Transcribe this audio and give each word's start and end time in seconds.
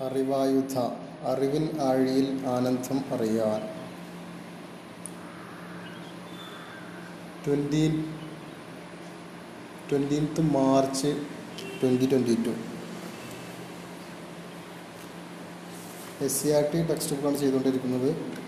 അറിവായുധ 0.00 0.78
അറിവിൻ 1.26 1.80
ആഴിയിൽ 1.80 2.46
ആനന്ദം 2.46 3.14
അറിയാൻ. 3.14 3.60
Twenty 7.46 8.14
twentieth 9.90 10.40
March 10.40 11.26
twenty 11.82 12.06
twenty 12.10 12.36
two. 12.44 12.54
S 16.24 16.42
C 16.42 16.48
R 16.48 16.64
T 16.74 16.82
text 16.82 17.16
ബുക്കാണ് 17.16 17.36
ചെയ്തുകൊണ്ടിരിക്കുന്നത്. 17.36 18.42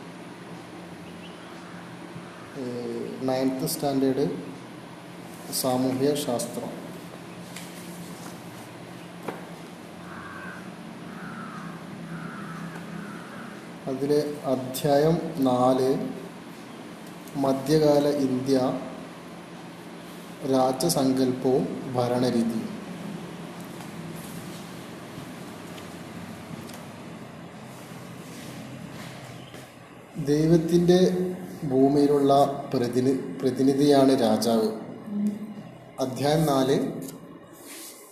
നയൻത്ത് 3.23 3.67
സ്റ്റാൻഡേർഡ് 3.67 4.43
സാമൂഹ്യ 5.53 6.15
ശാസ്ത്രം 6.15 6.84
അതിലെ 13.95 14.35
അധ്യായം 14.45 15.19
നാല് 15.39 16.09
മധ്യകാല 17.37 18.09
ഇന്ത്യ 18.09 18.79
രാജ്യസങ്കല്പവും 20.51 21.93
ഭരണരീതിയും. 21.95 22.69
ദൈവത്തിന്റെ 30.25 31.01
ഭൂമിയിലുള്ള 31.67 32.65
പ്രതിനി 32.75 33.13
പ്രതിനിധിയാണ് 33.13 34.21
രാജാവ്. 34.21 34.69
അധ്യായം 36.01 36.47
നാല് 36.47 36.93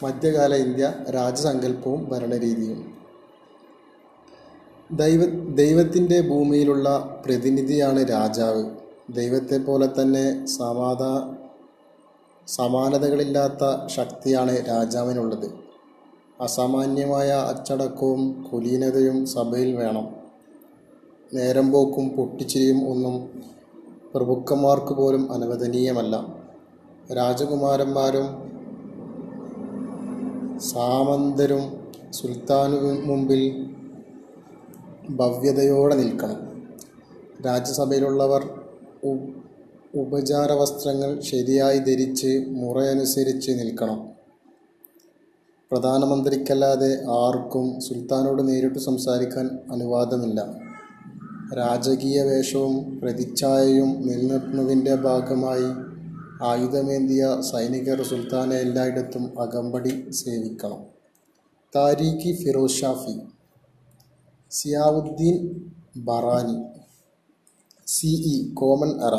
മധ്യകാല 0.04 0.54
ഇന്ത്യ 0.54 0.92
രാജ്യസങ്കല്പവും 1.14 2.08
ഭരണരീതിയും. 2.08 3.01
ദൈവ 4.92 5.24
ദൈവത്തിന്റെ 5.54 6.20
ഭൂമിയിലുള്ള 6.20 7.20
പ്രതിനിധിയാണ് 7.26 8.10
രാജാവ്. 8.10 8.70
ദൈവത്തെ 9.12 9.58
പോലെ 9.58 9.86
തന്നെ 9.86 10.46
സമാധാ 10.46 11.34
സമാനതകളില്ലാത്ത 12.48 13.86
ശക്തിയാണ് 13.86 14.68
രാജാവിനുള്ളത്. 14.68 15.50
അസാമാന്യമായ 16.40 17.28
അച്ചടക്കവും 17.28 18.42
കുലീനതയും 18.52 19.26
സഭയിൽ 19.26 19.76
വേണം. 19.76 20.08
നേരം 21.34 21.72
പോക്കും 21.72 22.08
പൊട്ടിച്ചിരിയും 22.08 22.88
ഒന്നും 22.88 23.42
പ്രഭുക്കന്മാർക്ക് 24.14 24.94
പോലും 24.94 25.32
അനുവദനീയമല്ല. 25.32 26.26
രാജകുമാരന്മാരും 27.12 28.52
സാമന്തരും 30.60 31.90
സുൽത്താനു 32.10 33.06
മുമ്പിൽ 33.06 33.74
ഭവ്യതയോടെ 35.16 35.94
നിൽക്കണം. 35.96 36.40
രാജ്യസഭയിലുള്ളവർ 37.46 38.42
ഉപചാര 39.94 40.52
വസ്ത്രങ്ങൾ 40.52 41.20
ശരിയായി 41.20 41.78
ധരിച്ച് 41.78 42.44
മുറയനുസരിച്ച് 42.48 43.50
നിൽക്കണം. 43.50 44.08
പ്രധാനമന്ത്രിക്കല്ലാതെ 45.70 47.04
ആർക്കും 47.08 47.80
സുൽത്താനോട് 47.80 48.48
നേരിട്ട് 48.48 48.78
സംസാരിക്കാൻ 48.78 49.58
അനുവാദമില്ല. 49.72 50.40
രാജകീയ 51.58 52.22
വേഷവും 52.22 53.00
പ്രതിച്ഛായയും 53.00 53.90
നിലനിർത്തുന്നതിന്റെ 54.06 54.94
ഭാഗമായി 54.94 55.68
ആയുധമേന്തിയ 56.42 57.36
സൈനികർ 57.40 58.02
സുൽത്താനെ 58.02 58.56
എല്ലായിടത്തും 58.56 59.40
അകമ്പടി 59.40 60.10
സേവിക്കണം. 60.10 60.80
Tarikhi 61.76 62.32
Firoz 62.44 62.80
Shafi 62.80 63.20
Ziauddin 64.52 65.36
Barani 65.96 66.56
C 67.86 68.10
CE 68.16 68.36
common 68.54 68.90
era. 69.06 69.16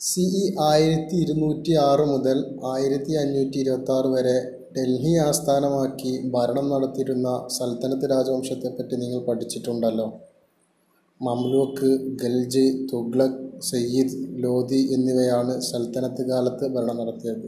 CE 0.00 0.42
ആയിരത്തി 0.60 1.16
ഇരുന്നൂറ്റി 1.16 1.72
ആറ് 1.88 2.00
മുതൽ 2.00 2.38
ആയിരത്തി 2.64 3.12
അഞ്ഞൂറ്റി 3.12 3.58
ഇരുപത്തി 3.58 4.08
വരെ 4.08 4.36
ഡൽഹി 4.76 5.16
ആസ്ഥാനമാക്കി 5.16 6.12
ഭരണം 6.30 6.70
നടത്തിയിരുന്ന 6.70 7.48
സൽത്തനത്ത് 7.48 8.10
രാജവംശത്തെപ്പറ്റി 8.10 8.96
നിങ്ങൾ 8.96 9.20
പഠിച്ചിട്ടുണ്ടല്ലോ. 9.26 10.06
മംലൂക്ക് 11.20 11.90
ഗൽജ് 12.22 12.88
തുഗ്ലക് 12.92 13.60
സയ്യിദ് 13.62 14.16
ലോധി 14.44 14.80
എന്നിവയാണ് 14.94 15.60
സൽത്തനത്ത് 15.60 16.22
കാലത്ത് 16.22 16.66
ഭരണം 16.66 16.96
നടത്തിയത്. 16.96 17.46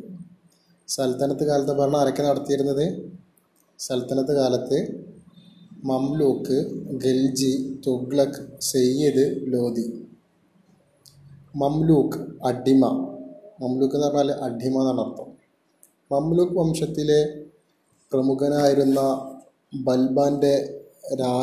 സൽത്തനത്ത് 0.89 1.45
കാലത്ത് 1.45 1.73
ഭരണം 1.73 2.01
ആരൊക്കെ 2.01 2.23
നടത്തിയിരുന്നത്? 2.23 2.87
സൽത്തനത്ത് 3.79 4.33
കാലത്ത് 4.33 4.79
മംലൂക്ക് 5.89 6.59
ഖൽജി 7.05 7.51
തുഗ്ലക് 7.87 8.39
സെയ്യദ് 8.61 9.25
ലോധി 9.53 9.85
മംലൂക്ക് 11.57 12.19
അടിമ. 12.43 12.83
മംലൂക്ക് 13.63 13.95
എന്ന് 13.95 14.07
പറഞ്ഞാൽ 14.07 14.31
അടിമ 14.47 14.75
എന്നാണ് 14.81 15.01
അർത്ഥം. 15.01 15.29
മംലൂക്ക് 16.13 16.53
വംശത്തിലെ 16.53 17.21
പ്രമുഖനായിരുന്ന 18.13 19.01
ബൽബാന്റെ 19.87 20.55
രാ 21.21 21.35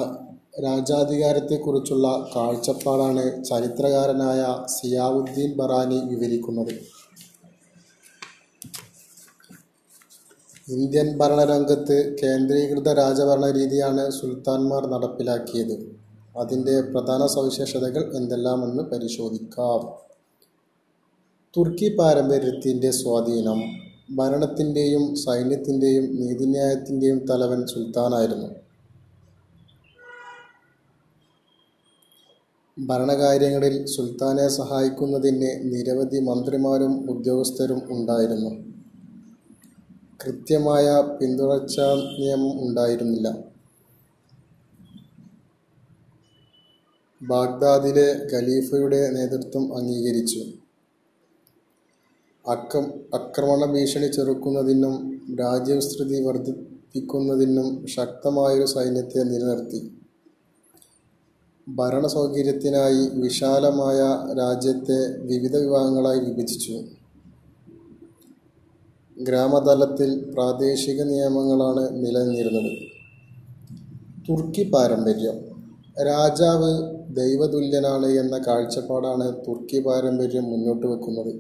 രാജാധികാരത്തെക്കുറിച്ചുള്ള 0.64 2.08
കാഴ്ചപ്പാടാണ് 2.36 3.44
ചരിത്രകാരനായ 3.44 4.42
സിയാവുദ്ദീൻ 4.68 5.52
ബറാനി 5.56 6.00
വിവരിക്കുന്നത്. 6.10 6.74
ഇന്ത്യൻ 10.72 11.18
ഭരണരംഗത്ത് 11.18 12.18
കേന്ദ്രീകൃത 12.24 12.94
രാജഭരണ 12.94 13.52
രീതിയാണ് 13.52 14.10
സുൽത്താൻമാർ 14.10 14.88
നടപ്പിലാക്കിയത്. 14.88 15.96
അതിന്റെ 16.38 16.82
പ്രധാന 16.82 17.26
സവിശേഷതകൾ 17.26 18.16
എന്തെല്ലാമെന്ന് 18.16 18.84
പരിശോധിക്കാം. 18.84 19.82
തുർക്കി 21.58 21.96
പാരമ്പര്യത്തിന്റെ 21.96 22.92
സ്വാധീനം. 22.92 23.62
ഭരണത്തിന്റെയും 24.16 25.16
സൈന്യത്തിന്റെയും 25.16 26.16
നീതിന്യായത്തിന്റെയും 26.22 27.26
തലവൻ 27.26 27.68
സുൽത്താനായിരുന്നു. 27.68 28.50
ഭരണകാര്യങ്ങളിൽ 32.80 33.86
സുൽത്താനെ 33.86 34.48
സഹായിക്കുന്നതിന് 34.48 35.52
നിരവധി 35.64 36.20
മന്ത്രിമാരും 36.20 37.12
ഉദ്യോഗസ്ഥരും 37.12 37.82
ഉണ്ടായിരുന്നു. 37.90 38.71
കൃത്യമായ 40.26 41.18
പിന്തുടർച്ചാ 41.22 41.96
നിയമം 42.20 42.68
ഉണ്ടായിരുന്നില്ല. 42.68 43.38
ബാഗ്ദാദിലെ 47.22 48.28
ഖലീഫയുടെ 48.34 49.10
നേതൃത്വം 49.10 49.78
അംഗീകരിച്ചു. 49.78 50.40
അക്രം 52.48 52.86
അക്രമണ 53.14 53.72
ഭീഷണി 53.72 54.08
ചെറുക്കുന്നതിനും 54.08 55.22
രാജ്യവിസ്തൃതി 55.40 56.24
വർദ്ധിപ്പിക്കുന്നതിനും 56.24 57.88
ശക്തമായൊരു 57.88 58.66
സൈന്യത്തെ 58.66 59.20
നിലനിർത്തി. 59.24 59.92
ഭരണസൗകര്യത്തിനായി 61.70 63.20
വിശാലമായ 63.20 64.00
രാജ്യത്തെ 64.38 65.18
വിവിധ 65.18 65.58
വിഭാഗങ്ങളായി 65.58 66.20
വിഭജിച്ചു. 66.20 67.01
ഗ്രാമതലത്തിൽ 69.20 70.32
പ്രാദേശിക 70.34 71.02
നിയമങ്ങളാണ് 71.02 72.06
നിലനിന്നിരുന്നത്. 72.06 72.78
തുർക്കി 74.30 74.70
പാരമ്പര്യം. 74.70 75.38
രാജാവ് 76.08 76.96
ദൈവതുല്യനാണ് 77.16 78.06
എന്ന 78.06 78.38
കാഴ്ചപ്പാടാണ് 78.48 79.34
തുർക്കി 79.48 79.80
പാരമ്പര്യം 79.80 80.44
മുന്നോട്ട് 80.44 80.88
വെക്കുന്നത്. 80.88 81.36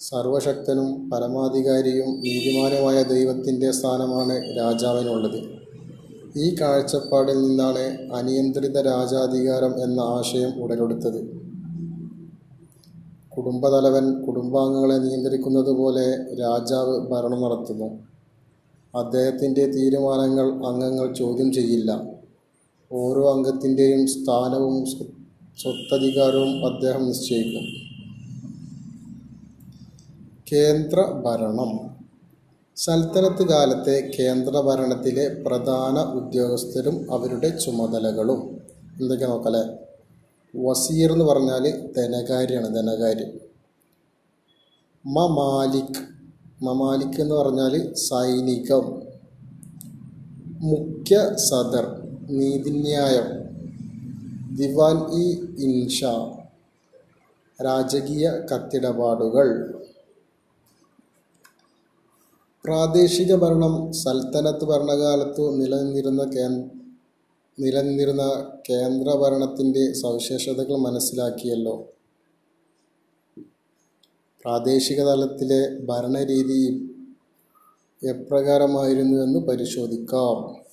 സർവശക്തനും 0.00 1.10
പരമാധികാരിയും 1.10 2.20
നീതിമാനുമായ 2.20 3.02
ദൈവത്തിന്റെ 3.02 3.70
സ്ഥാനമാണ് 3.70 4.56
രാജാവിനുള്ളത്. 4.56 5.64
ഈ 6.36 6.56
കാഴ്ചപ്പാടിൽ 6.60 7.42
നിന്നാണ് 7.42 8.12
അനിയന്ത്രിത 8.12 8.80
രാജാധികാരം 8.80 9.82
എന്ന 9.82 10.00
ആശയം 10.00 10.62
ഉടലെടുത്തത്. 10.62 11.33
കുടുംബതലവൻ 13.36 14.22
കുടുംബാംഗങ്ങളെ 14.22 14.94
നിയന്ത്രിക്കുന്നത് 14.94 15.70
പോലെ 15.70 16.34
രാജാവ് 16.34 16.98
ഭരണം 16.98 17.42
നടത്തുന്നു. 17.42 17.98
അദ്ദേഹത്തിന്റെ 18.98 19.66
തീരുമാനങ്ങൾ 19.66 20.66
അംഗങ്ങൾ 20.66 21.14
ചോദ്യം 21.14 21.52
ചെയ്യില്ല. 21.52 22.02
ഓരോ 22.92 23.34
അംഗത്തിന്റെയും 23.34 24.06
സ്ഥാനവും 24.06 24.86
സ്വ- 24.86 25.06
സ്വത്തധികാരവും 25.62 26.74
അദ്ദേഹം 26.74 27.06
നിശ്ചയിക്കും. 27.06 27.84
കേന്ദ്ര 30.52 31.00
ഭരണം 31.02 31.94
സൽത്തനത്ത് 32.76 33.48
കാലത്തെ 33.48 34.10
കേന്ദ്ര 34.18 34.60
ഭരണത്തിലെ 34.60 35.42
പ്രധാന 35.46 36.18
ഉദ്യോഗസ്ഥരും 36.18 37.14
അവരുടെ 37.14 37.48
ചുമതലകളും. 37.48 38.60
എന്തൊക്കെ 39.00 39.26
നോക്കല്ലേ? 39.26 39.83
വസീർ 40.56 41.12
എന്ന് 41.12 41.24
പറഞ്ഞാൽ 41.24 41.92
ധനകാര്യാണ് 41.96 42.74
ധനകാര്യം. 42.74 43.54
മമാലിക്. 45.06 46.02
മമാലിക് 46.62 47.20
എന്ന് 47.20 47.34
പറഞ്ഞാൽ 47.34 47.94
സൈനികം. 47.94 49.02
മുഖ്യ 50.46 51.36
സദർ 51.36 52.02
നീതിന്യായം. 52.30 53.44
ദിവാൻ 54.56 55.12
ഇ 55.12 55.30
ഇൻഷ. 55.58 56.04
രാജകീയ 57.64 58.30
കത്തിടപാടുകൾ. 58.30 59.74
പ്രാദേശിക 62.64 63.34
ഭരണം 63.34 63.92
സൽത്തനത്ത് 63.92 64.64
ഭരണകാലത്തു 64.64 65.56
നിലനിന്നിരുന്ന 65.56 66.24
നിലനിന്നിരുന്ന 67.60 68.22
കേന്ദ്ര 68.70 69.10
ഭരണത്തിന്റെ 69.16 69.92
സവിശേഷതകൾ 69.92 70.76
മനസ്സിലാക്കിയല്ലോ. 70.76 71.92
പ്രാദേശിക 74.44 75.02
തലത്തിലെ 75.04 75.84
ഭരണരീതി 75.84 76.90
എപ്രകാരമായിരുന്നു 78.08 79.22
എന്ന് 79.22 79.38
പരിശോധിക്കാം. 79.38 80.64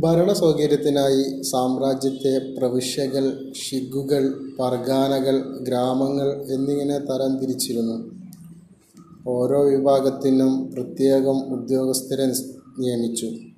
ഭരണ 0.00 0.32
സൗകര്യത്തിനായി 0.32 1.42
സാമ്രാജ്യത്തെ 1.42 2.54
പ്രവിശ്യകൾ 2.58 3.52
ഷിഗുകൾ 3.52 4.50
പർഗാനകൾ 4.60 5.58
ഗ്രാമങ്ങൾ 5.58 6.52
എന്നിങ്ങനെ 6.52 6.98
തരം 6.98 7.38
തിരിച്ചിരുന്നു. 7.38 8.10
ഓരോ 9.26 9.64
വിഭാഗത്തിനും 9.64 10.72
പ്രത്യേകം 10.72 11.54
ഉദ്യോഗസ്ഥരെ 11.54 12.26
നിയമിച്ചു. 12.78 13.49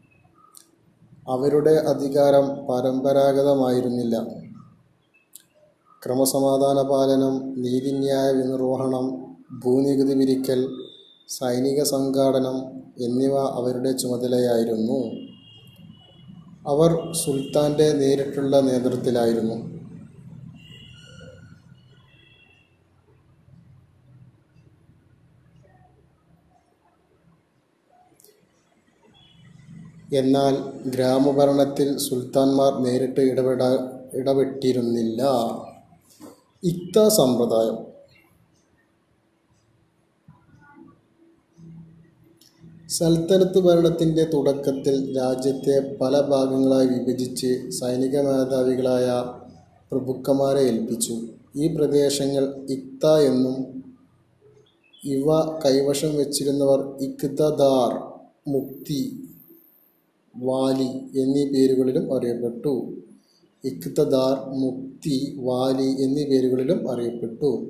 അവരുടെ 1.29 1.71
അധികാരം 1.71 2.67
പരമ്പരാഗതമായിരുന്നില്ല. 2.69 4.27
ക്രമസമാധാന 6.05 6.83
പാലനം 6.83 7.55
നീതിന്യായ 7.57 8.33
നിർവഹണം 8.33 9.33
ഭൂനികുതി 9.65 10.15
പിരിക്കൽ 10.19 10.69
സൈനിക 11.29 11.83
സംഘാടനം 11.83 12.57
എന്നിവ 13.01 13.35
അവരുടെ 13.39 13.93
ചുമതലയായിരുന്നു. 13.93 14.99
അവർ 16.69 17.13
സുൽത്താന്റെ 17.13 17.93
നേരിട്ടുള്ള 17.93 18.61
നേതൃത്വത്തിലായിരുന്നു. 18.61 19.72
എന്നാൽ 30.13 30.81
ഗ്രാമഭരണത്തിൽ 30.87 31.99
സുൽത്താൻമാർ 31.99 32.83
നേരിട്ട് 32.83 33.21
ഇടപെടാ 33.21 33.93
ഇടപെട്ടിരുന്നില്ല. 34.15 35.23
ഇക്ത 36.65 37.09
സമ്പ്രദായം. 37.09 37.93
സൽത്തനത്ത് 42.89 43.59
ഭരണത്തിന്റെ 43.59 44.25
തുടക്കത്തിൽ 44.25 45.17
രാജ്യത്തെ 45.17 45.97
പല 45.97 46.21
ഭാഗങ്ങളായി 46.21 46.87
വിഭജിച്ച് 46.87 47.71
സൈനിക 47.71 48.21
മേധാവികളായ 48.21 49.25
പ്രഭുക്കന്മാരെ 49.93 50.61
ഏൽപ്പിച്ചു. 50.61 51.21
ഈ 51.57 51.77
പ്രദേശങ്ങൾ 51.77 52.67
ഇക്ത 52.71 53.07
എന്നും 53.07 53.85
ഇവ 55.05 55.59
കൈവശം 55.65 56.17
വെച്ചിരുന്നവർ 56.17 56.99
ഇക്തദാർ 57.01 58.13
മുക്തി 58.49 59.22
വാലി 60.37 61.19
എന്നീ 61.19 61.45
പേരുകളിലും 61.45 62.17
അറിയപ്പെട്ടു. 62.17 62.95
ഇഖ്തദാർ 63.65 64.57
മുക്തി 64.57 65.35
വാലി 65.37 66.03
എന്നീ 66.03 66.25
പേരുകളിലും 66.25 66.91
അറിയപ്പെട്ടു. 66.91 67.67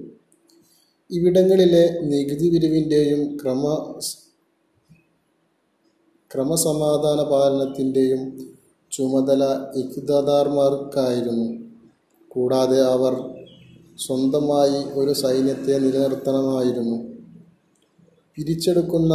ഇവിടങ്ങളിലെ 1.10 2.00
നികുതി 2.00 2.50
പിരിവിന്റെയും 2.50 3.36
ക്രമ 3.36 3.94
ക്രമസമാധാന 6.34 7.22
പാലനത്തിന്റെയും 7.22 8.52
ചുമതല 8.92 9.44
ഇഖ്തദാർമാർക്കായിരുന്നു. 9.76 11.62
കൂടാതെ 12.28 12.80
അവർ 12.80 13.14
സ്വന്തമായി 13.98 14.84
ഒരു 14.94 15.12
സൈന്യത്തെ 15.12 15.78
നിലനിർത്തണമായിരുന്നു. 15.78 17.12
പിരിച്ചെടുക്കുന്ന 18.34 19.14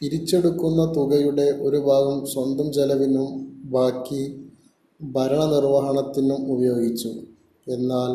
പിരിച്ചെടുക്കുന്ന 0.00 0.92
തുകയുടെ 0.96 1.42
ഒരു 1.42 1.76
ഭാഗം 1.76 2.26
സ്വന്തം 2.26 2.72
ചെലവിനും 2.72 3.28
ബാക്കി 3.64 4.50
ഭരണനിർവഹണത്തിനും 5.02 6.52
ഉപയോഗിച്ചു. 6.52 7.08
എന്നാൽ 7.68 8.12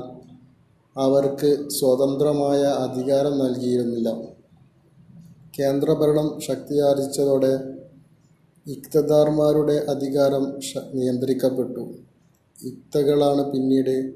അവർക്ക് 0.96 1.70
സ്വതന്ത്രമായ 1.70 2.62
അധികാരം 2.62 3.40
നൽകിയിരുന്നില്ല. 3.40 4.10
കേന്ദ്രഭരണം 5.60 6.40
ശക്തിയാർജിച്ചതോടെ 6.42 7.60
ഇക്തദാർമാരുടെ 8.68 9.74
അധികാരം 9.74 10.60
നിയന്ത്രിക്കപ്പെട്ടു. 10.94 11.96
ഇക്തകളാണ് 12.64 13.52
പിന്നീട് 13.52 14.14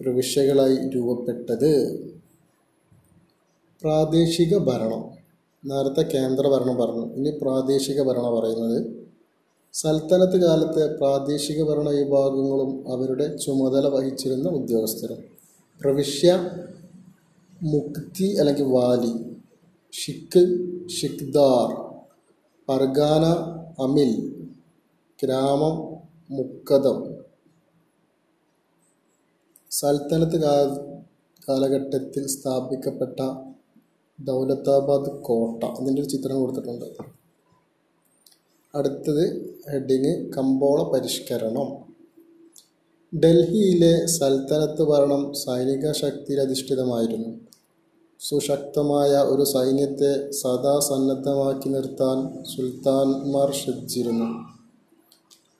പ്രവിശ്യകളായി 0.00 0.76
രൂപപ്പെട്ടത്. 0.76 1.72
പ്രാദേശിക 3.82 4.58
ഭരണം 4.58 5.15
നേരത്തെ 5.66 6.02
കേന്ദ്രഭരണം 6.02 6.76
പറഞ്ഞു. 6.76 7.14
ഇനി 7.14 7.30
പ്രാദേശിക 7.30 8.02
ഭരണം 8.02 8.34
പറയുന്നത്. 8.34 9.06
സൽത്തനത്ത് 9.72 10.36
കാലത്തെ 10.44 10.96
പ്രാദേശിക 10.96 11.62
ഭരണ 11.62 11.88
വിഭാഗങ്ങളും 11.88 12.92
അവരുടെ 12.92 13.36
ചുമതല 13.36 13.88
വഹിച്ചിരുന്ന 13.88 14.48
ഉദ്യോഗസ്ഥരും. 14.48 15.20
പ്രവിശ്യ 15.80 16.50
മുക്തി 17.62 18.36
അല്ലെങ്കിൽ 18.36 18.64
വാലി 18.64 19.12
ഷിഖ് 19.92 20.42
ഷിഖ്ദാർ 20.88 21.68
പർഗാന 22.68 23.24
അമിൽ 23.82 24.12
ഗ്രാമം 25.22 25.74
മുക്കദം. 26.30 26.98
സൽത്തനത്ത് 29.70 30.40
കാലഘട്ടത്തിൽ 31.48 32.26
സ്ഥാപിക്കപ്പെട്ട 32.26 33.20
ദൗലത്താബാദ് 34.20 35.22
കോട്ട 35.22 35.64
അതിന്റെ 35.64 36.02
ഒരു 36.02 36.08
ചിത്രം 36.08 36.40
കൊടുത്തിട്ടുണ്ട്. 36.40 36.84
അടുത്തത് 38.74 39.24
ഹെഡിങ് 39.72 40.32
കമ്പോള 40.32 40.92
പരിഷ്കരണം. 40.92 41.68
ഡൽഹിയിലെ 43.14 44.06
സൽത്തനത്ത് 44.06 44.82
ഭരണം 44.82 45.34
സൈനിക 45.34 45.92
ശക്തിയിലധിഷ്ഠിതമായിരുന്നു 45.92 47.30
സുശക്തമായ 48.20 49.10
ഒരു 49.10 49.44
സൈന്യത്തെ 49.44 50.30
സദാ 50.30 50.80
സന്നദ്ധമാക്കി 50.80 51.68
നിർത്താൻ 51.68 52.44
സുൽത്താൻമാർ 52.44 53.52
ശ്രദ്ധിച്ചിരുന്നു. 53.52 54.28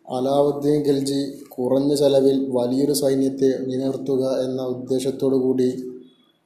അലാവുദ്ദീൻ 0.08 0.86
ഖൽജി 0.86 1.20
കുറഞ്ഞ 1.48 1.94
ചെലവിൽ 1.94 2.50
വലിയൊരു 2.50 2.92
സൈന്യത്തെ 2.92 3.58
നിലനിർത്തുക 3.58 4.44
എന്ന 4.44 4.62
ഉദ്ദേശത്തോടു 4.62 5.36
കൂടി 5.36 5.95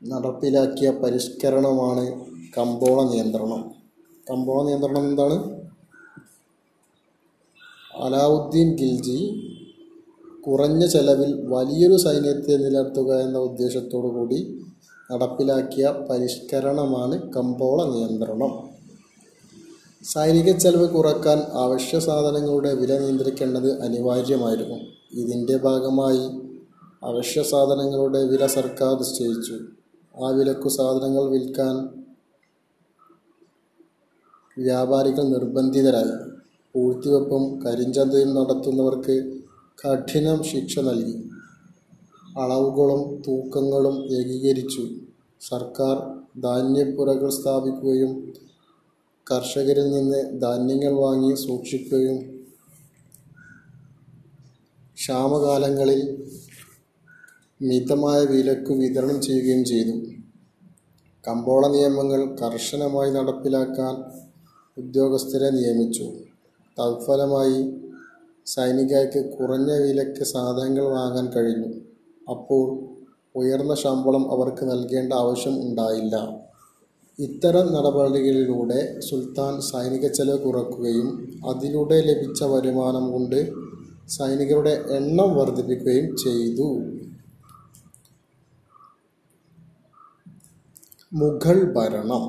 നടപ്പിലാക്കിയ 0.03 0.91
പരിഷ്കരണമാണ് 0.91 2.25
കമ്പോള 2.59 3.11
നിയന്ത്രണം. 3.11 3.71
കമ്പോള 4.31 4.67
നിയന്ത്രണം 4.67 5.09
എന്താണ്? 5.09 5.61
അലാവുദ്ദീൻ 8.01 8.69
ഖിൽജി 8.81 9.19
കുറഞ്ഞ 10.47 10.87
ചെലവിൽ 10.87 11.45
വലിയൊരു 11.45 11.97
സൈന്യത്തെ 11.97 12.57
നിലനിർത്തുക 12.57 13.21
എന്ന 13.21 13.39
ഉദ്ദേശത്തോടു 13.39 14.07
കൂടി 14.07 14.61
നടപ്പിലാക്കിയ 15.13 15.95
പരിഷ്കരണമാണ് 16.11 17.33
കമ്പോള 17.33 17.85
നിയന്ത്രണം. 17.85 18.53
സൈനിക 20.05 20.57
ചെലവ് 20.57 20.89
കുറയ്ക്കാൻ 20.89 21.39
അവശ്യ 21.39 21.99
സാധനങ്ങളുടെ 21.99 22.75
വില 22.75 22.99
നിയന്ത്രിക്കേണ്ടത് 22.99 23.83
അനിവാര്യമായിരുന്നു. 23.83 24.79
ഇതിന്റെ 25.13 25.57
ഭാഗമായി 25.57 26.25
അവശ്യ 27.03 27.43
സാധനങ്ങളുടെ 27.43 28.25
വില 28.25 28.47
സർക്കാർ 28.47 28.99
നിശ്ചയിച്ചു. 28.99 29.80
ആ 30.15 30.29
വിലക്കു 30.29 30.69
സാധനങ്ങൾ 30.69 31.25
വിൽക്കാൻ 31.31 31.75
വ്യാപാരികൾ 34.59 35.23
നിർബന്ധിതരായി. 35.23 36.31
പൂഴ്ത്തിവെപ്പും 36.75 37.65
കരിഞ്ചന്തയും 37.65 38.35
നടത്തുന്നവർക്ക് 38.35 39.17
കഠിനം 39.81 40.43
ശിക്ഷ 40.43 40.79
നൽകി. 40.79 41.15
അളവുകളും 42.39 43.23
തൂക്കങ്ങളും 43.27 43.97
ഏകീകരിച്ചു. 44.19 44.89
സർക്കാർ 45.41 45.97
ധാന്യപ്പുരകൾ 46.41 47.31
സ്ഥാപിക്കുകയും 47.31 48.13
കർഷകരിൽ 49.27 49.91
നിന്ന് 49.91 50.41
ധാന്യങ്ങൾ 50.41 50.93
വാങ്ങി 51.01 51.35
സൂക്ഷിക്കുകയും 51.35 52.19
ക്ഷാമകാലങ്ങളിൽ 54.97 56.01
മിതമായ 57.61 58.25
വിലക്ക് 58.25 58.73
വിതരണം 58.73 59.21
ചെയ്യുകയും 59.23 59.65
ചെയ്തു. 59.65 59.95
കമ്പോള 61.29 61.67
നിയമങ്ങൾ 61.69 62.37
കർശനമായി 62.43 63.11
നടപ്പിലാക്കാൻ 63.11 63.95
ഉദ്യോഗസ്ഥരെ 64.77 65.51
നിയമിച്ചു. 65.51 66.07
തത്ഫലമായി 66.79 67.59
സൈനികർക്ക് 68.47 69.21
കുറഞ്ഞ 69.35 69.71
വിലക്ക് 69.73 70.25
സാധനങ്ങൾ 70.25 70.85
വാങ്ങാൻ 70.85 71.27
കഴിഞ്ഞു. 71.37 71.69
അപ്പോൾ 72.31 72.67
ഉയർന്ന 73.37 73.75
ശമ്പളം 73.75 74.33
അവർക്ക് 74.33 74.65
നൽകേണ്ട 74.71 75.13
ആവശ്യം 75.13 75.57
ഉണ്ടായില്ല. 75.63 76.17
ഇത്തരം 77.19 77.67
നടപടികളിലൂടെ 77.73 79.01
സുൽത്താൻ 79.01 79.61
സൈനിക 79.61 80.07
ചെലവ് 80.07 80.39
കുറക്കുകയും 80.39 81.09
അതിലൂടെ 81.49 82.01
ലഭിച്ച 82.01 82.43
വരുമാനം 82.45 83.13
കൊണ്ട് 83.13 83.53
സൈനികരുടെ 84.09 84.71
എണ്ണം 84.71 85.37
വർദ്ധിപ്പിക്കുകയും 85.37 86.17
ചെയ്തു. 86.17 86.69
മുഗൾ 91.13 91.73
ഭരണം. 91.73 92.25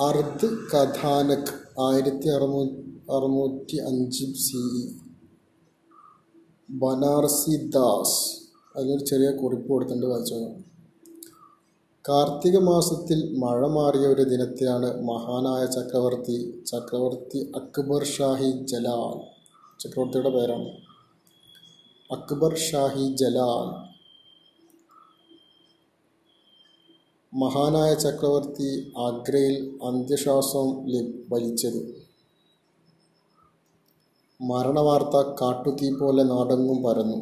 അർദ് 0.00 0.48
കഥാനക് 0.72 1.80
ആയിരത്തി 1.80 2.28
അറുന്നൂ 2.28 2.64
അറുന്നൂറ്റി 3.16 3.76
അഞ്ച് 3.76 4.24
സി. 4.24 4.56
ഇ 4.56 4.92
ബനാർസിദാസ് 6.70 8.18
അതിനൊരു 8.76 9.04
ചെറിയ 9.04 9.30
കുറിപ്പ് 9.30 9.68
കൊടുത്തിട്ടുണ്ട് 9.68 10.06
വായിച്ചു. 10.06 10.34
കാർത്തിക 12.08 12.58
മാസത്തിൽ 12.58 13.38
മഴ 13.38 13.66
മാറിയ 13.66 14.00
ഒരു 14.00 14.22
ദിനത്തിലാണ് 14.22 15.02
മഹാനായ 15.02 15.66
ചക്രവർത്തി 15.66 16.64
ചക്രവർത്തി 16.66 17.52
അക്ബർ 17.56 18.04
ഷാഹി 18.04 18.50
ജലാൽ 18.64 19.20
ചക്രവർത്തിയുടെ 19.80 20.30
പേരാണ്. 20.30 20.70
അക്ബർ 22.12 22.56
ഷാഹി 22.58 23.16
ജലാൽ 23.16 23.91
മഹാനായ 27.34 27.94
ചക്രവർത്തി 27.94 28.92
ആഗ്രയിൽ 28.98 29.78
അന്ത്യശ്വാസം 29.84 30.84
വലിച്ചത്. 31.32 32.06
മരണവാർത്ത 34.42 35.28
കാട്ടുതീ 35.40 35.90
പോലെ 35.90 36.22
നാടെങ്ങും 36.22 36.82
പരന്നു. 36.82 37.16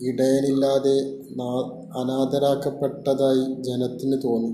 ഇടയനില്ലാതെ 0.00 0.98
അനാഥരാക്കപ്പെട്ടതായി 2.00 3.62
ജനത്തിന് 3.62 4.22
തോന്നി. 4.24 4.52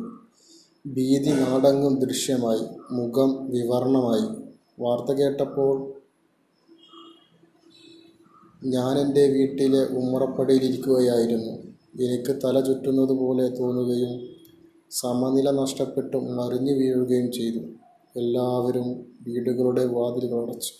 ഭീതി 0.86 1.30
നാടെങ്ങും 1.30 1.98
ദൃശ്യമായി. 1.98 2.60
മുഖം 2.90 3.50
വിവരണമായി 3.50 4.52
വാർത്ത 4.80 5.12
കേട്ടപ്പോൾ 5.12 5.92
ഞാൻ 8.64 8.98
എന്റെ 8.98 9.28
വീട്ടിലെ 9.28 9.86
ഉമ്മറപ്പടിയിലിരിക്കുകയായിരുന്നു. 9.86 11.67
എനിക്ക് 12.00 12.36
തല 12.44 12.60
ചുറ്റുന്നത് 12.60 13.08
പോലെ 13.08 13.48
തോന്നുകയും 13.48 14.28
സമനില 14.90 15.50
നഷ്ടപ്പെട്ട് 15.50 16.16
മറിഞ്ഞു 16.16 16.72
വീഴുകയും 16.72 17.32
ചെയ്തു. 17.32 17.58
എല്ലാവരും 18.16 19.16
വീടുകളുടെ 19.26 19.84
വാതിലുകൾ 19.84 20.50
അടച്ചു. 20.50 20.72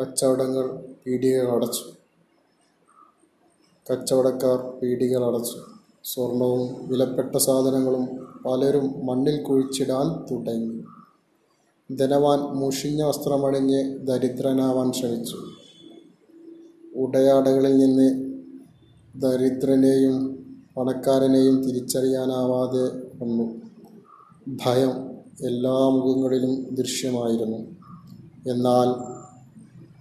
കച്ചവടങ്ങൾ 0.00 0.84
പീടികകൾ 1.06 1.56
അടച്ചു. 1.56 1.92
കച്ചവടക്കാർ 3.92 4.80
പീടികൾ 4.82 5.24
അടച്ചു. 5.24 5.58
സ്വർണവും 6.04 6.88
വിലപ്പെട്ട 6.88 7.36
സാധനങ്ങളും 7.36 8.06
പലരും 8.46 9.06
മണ്ണിൽ 9.06 9.42
കുഴിച്ചിടാൻ 9.42 10.34
തുടങ്ങി. 10.34 10.82
ധനവാൻ 11.96 12.38
മുഷിഞ്ഞ 12.38 13.02
വസ്ത്രമണിഞ്ഞ് 13.02 13.98
ദരിദ്രനാവാൻ 13.98 14.92
ശ്രമിച്ചു. 14.92 15.36
ഉടയാടകളിൽ 16.94 17.78
നിന്ന് 17.78 18.29
ദരിദ്രനെയും 19.16 20.44
പണക്കാരനെയും 20.76 21.62
തിരിച്ചറിയാനാവാതെ 21.62 22.84
വന്നു. 23.22 23.60
ഭയം 24.64 25.10
എല്ലാ 25.46 25.88
മുഖങ്ങളിലും 25.88 26.74
ദൃശ്യമായിരുന്നു. 26.74 27.58
എന്നാൽ 28.46 29.20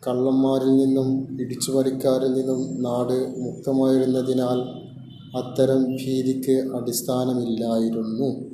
കള്ളന്മാരിൽ 0.07 0.77
നിന്നും 0.77 1.37
പിടിച്ചുപറിക്കാരിൽ 1.37 2.33
നിന്നും 2.33 2.83
നാട് 2.83 3.35
മുക്തമായിരുന്നതിനാൽ 3.39 4.89
അത്തരം 5.37 5.83
ഭീതിക്ക് 5.83 6.75
അടിസ്ഥാനമില്ലായിരുന്നു. 6.75 8.49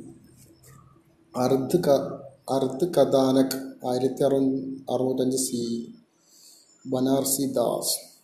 അർദ്ധ 1.37 2.85
കഥാനക് 2.85 3.87
ആയിരത്തി 3.87 4.23
അറു 4.23 4.35
അറുപത്തഞ്ച് 4.93 5.37
സി 5.37 5.93
ബനാർസി 6.87 7.45
ദാസ് 7.45 8.14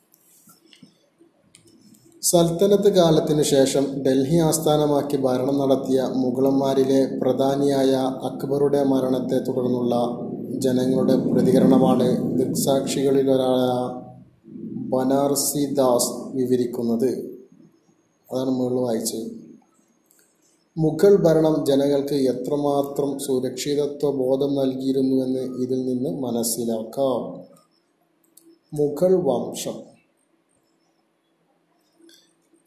സൽത്തനത്ത് 2.23 2.95
കാലത്തിനു 2.95 3.41
ശേഷം 3.41 4.03
ഡൽഹി 4.03 4.37
ആസ്ഥാനമാക്കി 4.37 5.17
ഭരണം 5.17 5.59
നടത്തിയ 5.59 6.01
മുഗളന്മാരിലെ 6.15 7.19
പ്രധാനിയായ 7.19 7.91
അക്ബറുടെ 8.23 8.83
മരണത്തെ 8.83 9.37
തുടർന്നുള്ള 9.43 9.95
ജനങ്ങളുടെ 10.59 11.15
പ്രതികരണമാണ് 11.15 12.37
ദൃക്സാക്ഷികളിലൊരാളായ 12.37 14.01
ബനാർസി 14.65 15.73
ദാസ് 15.73 16.37
വിവരിക്കുന്നത്. 16.37 17.09
അതാണ് 18.31 18.49
മുകളിൽ 18.49 18.79
വായിച്ചത്. 18.79 19.31
മുഗൾ 20.77 21.15
ഭരണം 21.15 21.65
ജനങ്ങൾക്ക് 21.65 22.15
എത്രമാത്രം 22.15 23.19
സുരക്ഷിതത്വ 23.19 24.11
ബോധം 24.11 24.55
നൽകിയിരുന്നുവെന്ന് 24.55 25.39
ഇതിൽ 25.39 25.85
നിന്ന് 25.85 26.21
മനസ്സിലാക്കാം. 26.21 27.45
മുഗൾ 28.73 29.15
വംശം. 29.15 29.90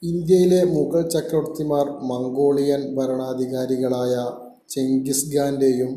ഇന്ത്യയിലെ 0.08 0.64
മുഗൾ 0.64 1.08
ചക്രവർത്തിമാർ 1.08 1.86
മംഗോളിയൻ 2.02 2.94
ഭരണാധികാരികളായ 2.94 4.14
ചെങ്കിസ് 4.68 5.36
ഖാന്റെയും 5.36 5.92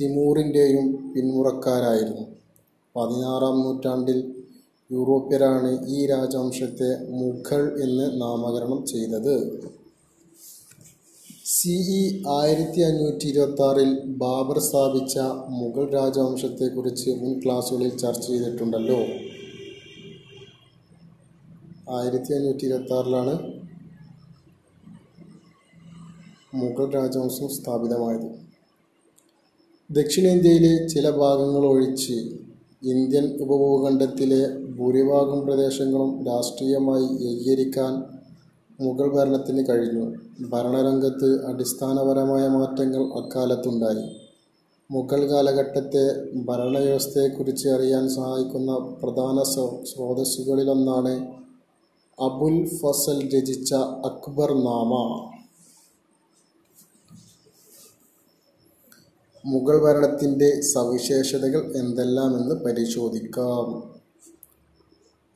തിമൂറിന്റെയും 0.00 1.12
പിന്മുറക്കാരായിരുന്നു. 1.14 2.24
പതിനാറാം 2.96 3.56
നൂറ്റാണ്ടിൽ 3.62 4.18
യൂറോപ്യരാണ് 4.90 5.86
ഈ 5.88 6.06
രാജവംശത്തെ 6.06 6.90
മുഗൾ 7.10 7.62
എന്ന് 7.82 8.20
നാമകരണം 8.20 8.86
ചെയ്തത്. 8.86 9.36
സി 11.46 11.76
ഇ 11.98 12.22
ആയിരത്തി 12.28 12.80
അഞ്ഞൂറ്റി 12.80 13.26
ഇരുപത്തി 13.26 13.90
ബാബർ 14.16 14.58
സ്ഥാപിച്ച 14.58 15.18
മുഗൾ 15.48 15.90
രാജവംശത്തെക്കുറിച്ച് 15.90 17.10
മുൻ 17.10 17.40
ക്ലാസ്സുകളിൽ 17.44 17.96
ചർച്ച 17.96 18.26
ചെയ്തിട്ടുണ്ടല്ലോ. 18.26 19.00
ആയിരത്തി 21.96 22.32
അഞ്ഞൂറ്റി 22.32 22.64
ഇരുപത്തി 22.66 22.92
മുഗൾ 26.54 26.86
രാജവംശം 26.94 27.48
സ്ഥാപിതമായത്. 27.48 28.28
ദക്ഷിണേന്ത്യയിലെ 29.90 30.88
ചില 30.88 31.10
ഭാഗങ്ങൾ 31.10 31.64
ഒഴിച്ച് 31.66 32.16
ഇന്ത്യൻ 32.82 33.26
ഉപഭൂഖണ്ഡത്തിലെ 33.40 34.40
ഭൂരിഭാഗം 34.78 35.40
പ്രദേശങ്ങളും 35.46 36.24
രാഷ്ട്രീയമായി 36.26 37.06
ഏകീകരിക്കാൻ 37.30 37.92
മുഗൾ 38.80 39.08
ഭരണത്തിന് 39.16 39.64
കഴിഞ്ഞു. 39.68 40.06
ഭരണരംഗത്ത് 40.48 41.46
അടിസ്ഥാനപരമായ 41.46 42.48
മാറ്റങ്ങൾ 42.48 43.02
അക്കാലത്തുണ്ടായി. 43.20 44.06
മുഗൾ 44.90 45.20
കാലഘട്ടത്തെ 45.30 46.06
ഭരണവ്യവസ്ഥയെക്കുറിച്ച് 46.44 47.68
അറിയാൻ 47.68 48.08
സഹായിക്കുന്ന 48.08 48.72
പ്രധാന 49.02 49.42
സ്രോതസ്സുകളിലൊന്നാണ് 49.92 51.41
അബുൽ 52.20 52.68
ഫസൽ 52.68 53.38
രചിച്ച 53.38 53.74
അക്ബർ 53.74 54.50
നാമ 54.52 55.28
മുഗൾ 59.46 59.82
ഭരണത്തിന്റെ 59.82 60.60
സവിശേഷതകൾ 60.60 61.76
എന്തെല്ലാമെന്ന് 61.76 62.54
പരിശോധിക്കാം. 62.54 63.94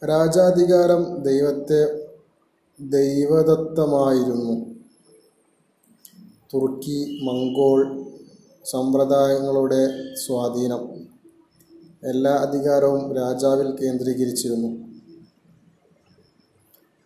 രാജാധികാരം 0.09 1.23
ദൈവത്തെ 1.23 2.09
ദൈവദത്തമായിരുന്നു. 2.81 4.75
തുർക്കി 6.55 7.21
മംഗോൾ 7.23 8.07
സമ്പ്രദായങ്ങളുടെ 8.65 10.15
സ്വാധീനം. 10.15 11.07
എല്ലാ 12.11 12.33
അധികാരവും 12.33 13.17
രാജാവിൽ 13.17 13.77
കേന്ദ്രീകരിച്ചിരുന്നു. 13.77 14.86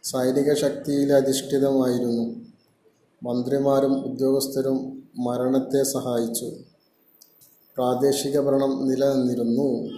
സൈനിക 0.04 0.54
ശക്തിയിൽ 0.54 1.12
അധിഷ്ഠിതമായിരുന്നു. 1.12 2.34
മന്ത്രിമാരും 3.22 4.04
ഉദ്യോഗസ്ഥരും 4.04 5.08
മരണത്തെ 5.18 5.82
സഹായിച്ചു. 5.82 6.44
പ്രാദേശിക 7.76 8.40
ഭരണം 8.40 8.88
നിലനിന്നിരുന്നു. 8.88 9.88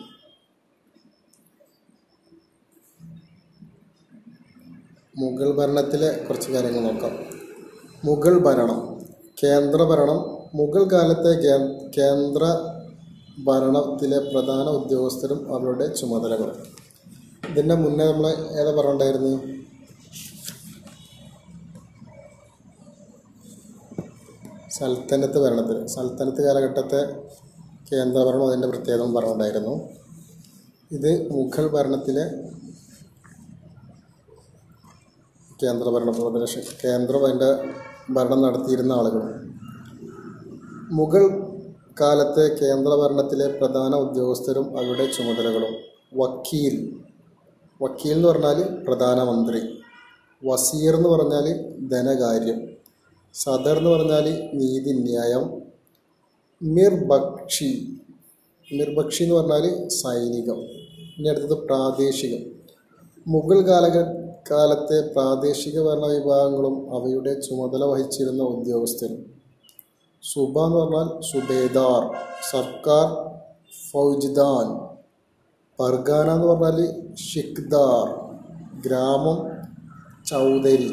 മുഗൾ 5.18 5.50
ഭരണത്തിലെ 5.56 6.24
കുറച്ച് 6.28 6.52
കാര്യങ്ങൾ 6.52 6.80
നോക്കാം. 6.80 7.14
മുഗൾ 8.04 8.38
ഭരണം 8.38 9.00
കേന്ദ്ര 9.44 9.82
ഭരണം. 9.82 10.20
മുഗൾ 10.54 10.84
കാലത്തെ 10.92 11.32
കേന്ദ്ര 11.98 12.44
ഭരണത്തിലെ 13.38 14.18
പ്രധാന 14.18 14.68
ഉദ്യോഗസ്ഥരും 14.68 15.54
അവരുടെ 15.54 15.94
ചുമതലകളും. 15.94 16.56
ഇതിന്റെ 17.50 17.74
മുന്നേ 17.74 18.04
നമ്മൾ 18.12 18.26
ഏതാ 18.30 18.70
പറഞ്ഞിട്ടുണ്ടായിരുന്നു? 18.70 19.61
സൽത്തനത്ത് 24.72 25.38
ഭരണത്തിൽ 25.38 25.86
സൽത്തനത്ത് 25.86 26.42
കാലഘട്ടത്തെ 26.42 27.00
കേന്ദ്രഭരണം 27.92 28.48
അതിന്റെ 28.48 28.68
പ്രത്യേകം 28.68 29.14
പറഞ്ഞിട്ടുണ്ടായിരുന്നു 29.14 29.88
ഇത് 30.92 31.32
മുഗൾ 31.32 31.66
ഭരണത്തിലെ 31.66 32.30
കേന്ദ്രഭരണ 35.62 36.10
പ്രദേശ 36.10 36.58
കേന്ദ്രം 36.84 37.26
അതിന്റെ 37.26 37.68
ഭരണം 38.10 38.42
നടത്തിയിരുന്ന 38.42 38.92
ആളുകൾ. 38.92 39.46
മുഗൾ 40.90 41.52
കാലത്തെ 42.00 42.54
കേന്ദ്രഭരണത്തിലെ 42.54 43.58
പ്രധാന 43.58 43.94
ഉദ്യോഗസ്ഥരും 43.94 44.78
അവരുടെ 44.78 45.06
ചുമതലകളും 45.06 45.74
വക്കീൽ. 46.14 47.00
വക്കീൽ 47.82 48.12
എന്ന് 48.12 48.28
പറഞ്ഞാൽ 48.28 48.84
പ്രധാനമന്ത്രി. 48.88 49.82
വസീർ 50.44 50.96
എന്ന് 50.96 51.08
പറഞ്ഞാൽ 51.08 51.46
ധനകാര്യം. 51.88 52.71
സദർ 53.34 53.78
എന്ന് 53.78 53.90
പറഞ്ഞാൽ 53.90 54.50
നീതി 54.54 54.92
ന്യായം 54.92 55.62
മിർബക്ഷി 56.62 57.98
മിർബക്ഷി 58.72 59.22
എന്ന് 59.22 59.34
പറഞ്ഞാൽ 59.34 59.88
സൈനികം. 59.88 60.60
ഇനി 61.18 61.28
അടുത്തത് 61.28 61.58
പ്രാദേശികം. 61.58 62.42
മുഗൾ 63.28 63.60
കാലഘ 63.60 63.96
കാലത്തെ 64.50 65.12
പ്രാദേശിക 65.12 65.80
ഭരണ 65.82 66.06
വിഭാഗങ്ങളും 66.06 66.94
അവയുടെ 66.96 67.40
ചുമതല 67.40 67.84
വഹിച്ചിരുന്ന 67.84 68.42
ഉദ്യോഗസ്ഥരും. 68.42 69.24
സുബ 70.22 70.58
എന്ന് 70.64 70.78
പറഞ്ഞാൽ 70.78 71.20
സുബേദാർ 71.20 72.16
സർക്കാർ 72.50 73.06
ഫൗജ്ദാൻ. 73.92 74.66
പർഗാന 75.78 76.30
എന്ന് 76.30 76.46
പറഞ്ഞാൽ 76.46 77.14
ഷിഖ്ദാർ 77.16 78.06
ഗ്രാമം 78.80 79.38
ചൗധരി. 80.26 80.90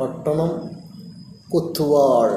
പട്ടണം 0.00 0.77
കുത്തുവാൾ 1.54 2.30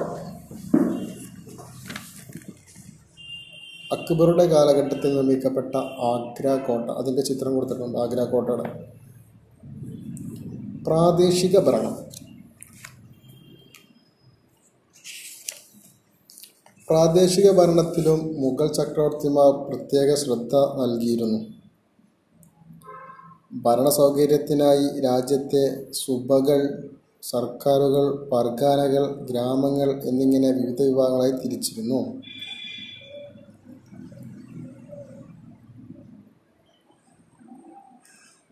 അക്ബറുടെ 3.93 4.45
കാലഘട്ടത്തിൽ 4.45 5.15
നിർമ്മിക്കപ്പെട്ട 5.15 5.75
ആഗ്ര 6.09 6.55
കോട്ട. 6.67 6.89
അതിന്റെ 6.91 7.21
ചിത്രം 7.21 7.55
കൊടുത്തിട്ടുണ്ട് 7.55 7.97
ആഗ്ര 7.97 8.23
കോട്ടയുടെ. 8.23 8.67
പ്രാദേശിക 10.87 11.59
ഭരണം. 11.59 11.97
പ്രാദേശിക 16.89 17.51
ഭരണത്തിലും 17.51 18.19
മുഗൾ 18.41 18.67
ചക്രവർത്തിമാർ 18.67 19.51
പ്രത്യേക 19.67 20.15
ശ്രദ്ധ 20.15 20.55
നൽകിയിരുന്നു. 20.55 21.39
ഭരണ 23.53 23.89
സൗകര്യത്തിനായി 23.89 25.01
രാജ്യത്തെ 25.01 25.91
സുബകൾ 25.91 26.59
സർക്കാരുകൾ 27.23 28.27
പർഗാനകൾ 28.31 29.25
ഗ്രാമങ്ങൾ 29.29 29.89
എന്നിങ്ങനെ 30.05 30.51
വിവിധ 30.51 30.81
വിഭാഗങ്ങളായി 30.81 31.31
തിരിച്ചിരുന്നു. 31.31 32.21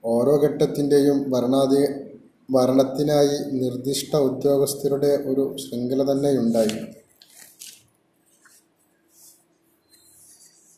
ഓരോ 0.04 0.36
ഘട്ടത്തിന്റെയും 0.38 1.32
ഭരണാധി 1.32 1.82
ഭരണത്തിനായി 2.52 3.36
നിർദ്ദിഷ്ട 3.52 4.16
ഉദ്യോഗസ്ഥരുടെ 4.16 5.24
ഒരു 5.26 5.56
ശൃംഖല 5.58 6.12
തന്നെയുണ്ടായി. 6.12 6.80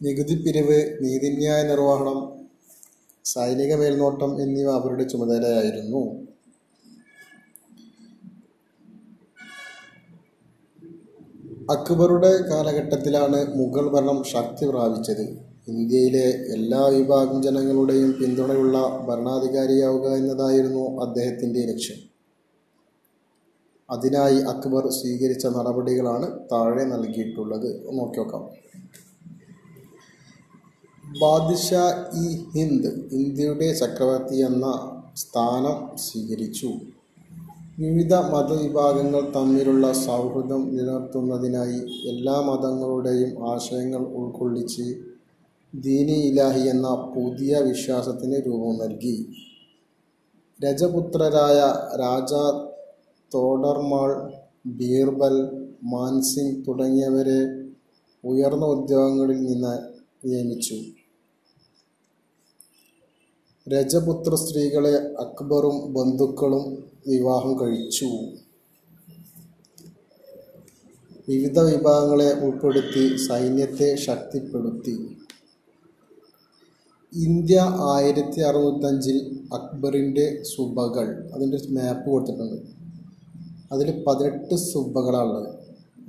നികുതി 0.01 0.35
പിരിവ് 0.35 0.97
നീതിന്യായ 1.01 1.63
നിർവഹണം 1.63 2.19
സൈനിക 3.25 3.75
മേൽനോട്ടം 3.75 4.41
എന്നിവ 4.41 4.69
അവരുടെ 4.71 5.03
ചുമതലയായിരുന്നു. 5.03 6.20
അക്ബറുടെ 11.73 12.31
കാലഘട്ടത്തിലാണ് 12.49 13.39
മുഗൾ 13.57 13.85
ഭരണം 13.93 14.23
ശക്തി 14.23 14.65
പ്രാപിച്ചത്. 14.65 15.25
ഇന്ത്യയിലെ 15.67 16.27
എല്ലാ 16.55 16.81
വിഭാഗം 16.87 17.43
ജനങ്ങളുടെയും 17.43 18.11
പിന്തുണയുള്ള 18.11 18.77
ഭരണാധികാരിയാവുക 19.09 20.07
എന്നതായിരുന്നു 20.15 21.01
അദ്ദേഹത്തിന്റെ 21.05 21.61
ലക്ഷ്യം. 21.71 21.99
അതിനായി 23.89 24.39
അക്ബർ 24.53 24.83
സ്വീകരിച്ച 24.89 25.45
നടപടികളാണ് 25.47 26.27
താഴെ 26.51 26.83
നൽകിയിട്ടുള്ളത്. 26.83 27.69
നോക്കി 27.93 28.19
നോക്കാം. 28.19 28.43
ബാദ്ഷാ 31.21 31.85
ഇ 32.23 32.27
ഹിന്ദ് 32.55 32.91
ഇന്ത്യയുടെ 33.11 33.73
ചക്രവർത്തി 33.73 34.37
എന്ന 34.49 34.65
സ്ഥാനം 35.17 35.77
സ്വീകരിച്ചു. 35.97 36.69
വിവിധ 37.81 38.13
മതവിഭാഗങ്ങൾ 38.13 39.21
തമ്മിലുള്ള 39.35 39.85
സൗഹൃദം 39.91 40.61
നിലനിർത്തുന്നതിനായി 40.75 41.79
എല്ലാ 42.05 42.35
മതങ്ങളുടെയും 42.41 43.31
ആശയങ്ങൾ 43.51 44.03
ഉൾക്കൊള്ളിച്ച് 44.19 44.85
ദീനി 45.73 46.17
ഇലാഹി 46.29 46.63
എന്ന 46.69 46.87
പുതിയ 47.15 47.59
വിശ്വാസത്തിന് 47.59 48.37
രൂപം 48.47 48.73
നൽകി. 48.77 49.15
രജപുത്രരായ 50.59 51.59
രാജ 52.03 52.33
തോഡർമാൾ 53.31 54.11
ബീർബൽ 54.79 55.37
മാൻസിംഗ് 55.83 56.65
തുടങ്ങിയവരെ 56.67 57.41
ഉയർന്ന 58.23 58.65
ഉദ്യോഗങ്ങളിൽ 58.65 59.39
നിന്ന് 59.45 59.75
നിയമിച്ചു. 60.25 60.77
രജപുത്ര 63.73 64.35
സ്ത്രീകളെ 64.35 64.95
അക്ബറും 64.95 65.93
ബന്ധുക്കളും 65.93 66.89
വിവാഹം 67.07 67.59
കഴിച്ചു. 67.59 68.09
വിവിധ 71.29 71.59
വിഭാഗങ്ങളെ 71.59 72.33
ഉൾപ്പെടുത്തി 72.33 73.17
സൈന്യത്തെ 73.17 73.95
ശക്തിപ്പെടുത്തി. 73.95 75.17
ഇന്ത്യ 77.13 77.59
ആയിരത്തി 77.79 78.41
അറുന്നൂറ്റഞ്ചിൽ 78.41 79.17
അക്ബറിന്റെ 79.53 80.43
സുബകൾ 80.43 81.29
അതിന്റെ 81.33 81.57
മാപ്പ് 81.69 82.09
കൊടുത്തിട്ടുണ്ട്. 82.09 82.61
അതിൽ 83.71 84.03
പതിനെട്ട് 84.07 84.55
സുബകളാണുള്ളത്. 84.55 85.49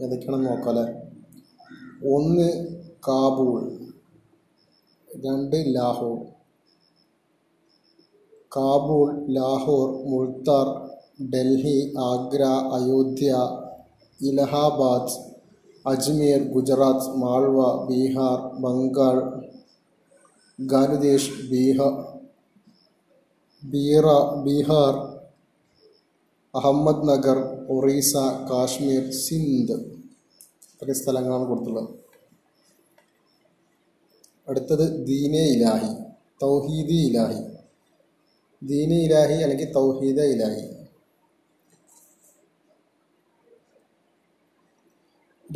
ഏതൊക്കെയാണെന്ന് 0.03 0.49
നോക്കാമല്ലേ 0.49 0.85
ഒന്ന് 2.15 2.49
കാബൂൾ 3.09 3.79
രണ്ട് 5.27 5.57
ലാഹോർ 5.75 6.32
കാബൂൾ 8.57 9.27
ലാഹോർ 9.29 9.89
മുൾത്താർ 10.11 10.67
ഡൽഹി 11.31 11.95
ആഗ്ര 11.99 12.43
അയോധ്യ 12.79 13.35
ഇലഹാബാദ് 14.21 15.15
അജ്മീർ 15.87 16.43
ഗുജറാത്ത് 16.43 17.15
മാൾവ 17.17 17.87
ബീഹാർ 17.87 18.39
ബംഗാൾ 18.61 19.17
ഗാനുദേശ് 20.61 21.49
ബീഹ 21.51 21.79
ബീറ 23.65 24.07
ബീഹാർ 24.43 24.95
അഹമ്മദ് 26.55 27.09
നഗർ 27.09 27.39
ഒറീസ 27.69 28.17
കാശ്മീർ 28.51 29.11
സിന്ധ്. 29.11 29.73
ഇത്രയും 30.73 30.95
സ്ഥലങ്ങളാണ് 30.95 31.47
കൊടുത്തുള്ളത്. 31.47 31.89
അടുത്തത് 34.49 35.07
ദീനെ 35.07 35.45
ഇലാഹി 35.45 35.93
തൗഹീദി 36.43 36.99
ഇലാഹി. 37.09 37.52
ദീനി 38.63 38.95
ഇലാഹി 38.95 39.35
അല്ലെങ്കിൽ 39.35 39.73
തൗഹീദ 39.73 40.21
ഇലാഹി. 40.23 40.67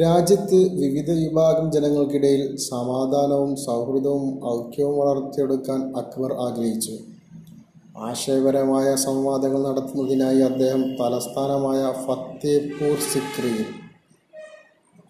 രാജ്യത്ത് 0.02 0.58
വിവിധ 0.80 1.10
വിഭാഗം 1.10 1.72
ജനങ്ങൾക്കിടയിൽ 1.72 2.56
സമാധാനവും 2.56 3.56
സൗഹൃദവും 3.56 4.24
ഐക്യവും 4.54 4.98
വളർത്തിയെടുക്കാൻ 4.98 5.96
അക്ബർ 5.96 6.32
ആഗ്രഹിച്ചു. 6.32 6.96
ആശയപരമായ 7.98 8.96
സംവാദങ്ങൾ 8.96 9.62
നടത്തുന്നതിനായി 9.68 10.40
അദ്ദേഹം 10.40 10.82
തലസ്ഥാനമായ 10.96 11.82
ഫത്തേപൂർ 12.06 12.98
സിക്രിയിൽ 13.12 13.68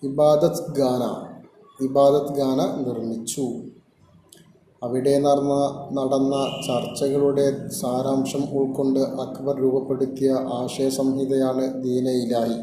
ഇബാദത്ത് 0.02 0.70
ഗാന 0.78 1.04
ഇബാദത്ത് 1.84 2.36
ഗാന 2.38 2.60
നിർമ്മിച്ചു. 2.86 3.46
അവിടെ 4.86 5.18
നടന്ന 5.18 5.54
നടന്ന 5.92 6.34
ചർച്ചകളുടെ 6.66 7.68
സാരാംശം 7.68 8.42
ഉൾക്കൊണ്ട് 8.52 9.00
അക്ബർ 9.00 9.56
രൂപപ്പെടുത്തിയ 9.60 10.30
ആശയ 10.30 10.88
സംഹിതയാണ് 10.88 11.82
ദീന 11.82 12.08
ഇലാഹി. 12.08 12.60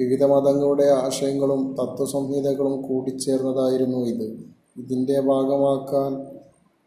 വിവിധ 0.00 0.24
മതങ്ങളുടെ 0.24 0.84
ആശയങ്ങളും 0.84 1.76
തത്വസംഹിതകളും 1.82 2.82
കൂടിച്ചേർന്നതായിരുന്നു 2.82 3.98
ഇത്. 3.98 4.26
ഇതിന്റെ 4.76 5.20
ഭാഗമാക്കാൻ 5.20 6.12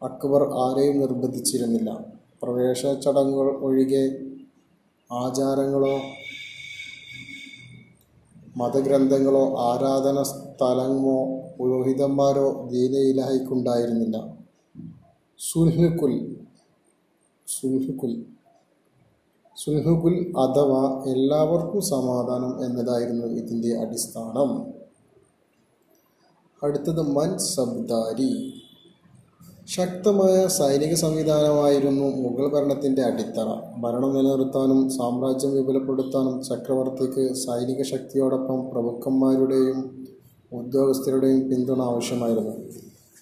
അക്ബർ 0.02 0.42
ആരെയും 0.42 1.00
നിർബന്ധിച്ചിരുന്നില്ല. 1.00 2.04
പ്രവേശന 2.42 2.94
ചടങ്ങുകൾ 2.94 3.56
ഒഴികെ 3.56 4.04
ആചാരങ്ങളോ 5.12 6.00
മതഗ്രന്ഥങ്ങളോ 8.56 9.44
ആരാധന 9.58 10.22
സ്ഥലമോ 10.22 11.18
പുരോഹിതന്മാരോ 11.62 12.68
ദീനയിലായിക്കുണ്ടായിരുന്നില്ല 12.72 14.36
സുൽഹുക്കുൽ 15.38 16.36
സുൽഹുക്കുൽ 17.48 18.24
സുൽഹുക്കുൽ 19.56 20.32
അഥവാ 20.38 21.04
എല്ലാവർക്കും 21.06 21.80
സമാധാനം 21.80 22.64
എന്നതായിരുന്നു 22.64 23.26
ഇതിന്റെ 23.26 23.78
അടിസ്ഥാനം. 23.78 24.50
അടുത്തത് 26.62 27.02
മൻ 27.02 27.38
സബ്ദാരി. 27.38 28.62
ശക്തമായ 29.66 30.46
സൈനിക 30.46 30.94
സംവിധാനമായിരുന്നു 30.94 32.16
മുഗൾ 32.16 32.48
ഭരണത്തിന്റെ 32.48 33.02
അടിത്തറ. 33.02 33.54
ഭരണം 33.80 34.14
നിലനിർത്താനും 34.14 34.90
സാമ്രാജ്യം 34.90 35.52
വിപുലപ്പെടുത്താനും 35.52 36.42
ചക്രവർത്തിക്ക് 36.42 37.34
സൈനിക 37.34 37.82
ശക്തിയോടൊപ്പം 37.82 38.70
പ്രഭുക്കന്മാരുടെയും 38.70 40.02
ഉദ്യോഗസ്ഥരുടെയും 40.52 41.48
പിന്തുണ 41.48 41.82
ആവശ്യമായിരുന്നു. 41.82 42.54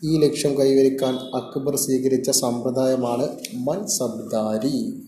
ഈ 0.05 0.19
ലക്ഷ്യം 0.19 0.59
കൈവരിക്കാൻ 0.59 1.15
അക്ബർ 1.15 1.77
സ്വീകരിച്ച 1.77 2.31
സമ്പ്രദായമാണ് 2.31 3.29
മൻസബ്ദാരി. 3.55 5.03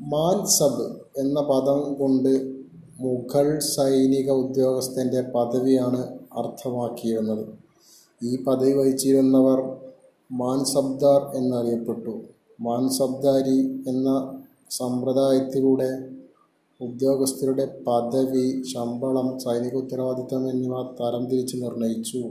മാൻസബ് 0.00 0.96
എന്ന 1.18 1.40
പദം 1.40 1.94
കൊണ്ട് 1.94 2.52
മുഗൾ 3.00 3.58
സൈനിക 3.58 4.30
ഉദ്യോഗസ്ഥന്റെ 4.30 5.20
പദവിയാണ് 5.20 6.00
അർത്ഥമാക്കിയിരുന്നത്. 6.38 7.46
ഈ 8.22 8.42
പദവി 8.42 8.72
വഹിച്ചിരുന്നവർ 8.72 9.76
മാൻസബ്ദാർ 10.32 11.36
എന്നറിയപ്പെട്ടു. 11.36 12.20
മാൻസബ്ദാരി 12.60 13.58
എന്ന 13.88 14.38
സമ്പ്രദായത്തിലൂടെ 14.70 16.11
ഉദ്യോഗസ്ഥരുടെ 16.86 17.64
പദവി 17.86 18.46
ശമ്പളം 18.72 19.28
സൈനിക 19.38 19.74
ഉത്തരവാദിത്തം 19.74 20.42
എന്നിവ 20.50 20.76
തരംതിരിച്ച് 21.00 21.56
നിർണയിച്ചു. 21.62 22.22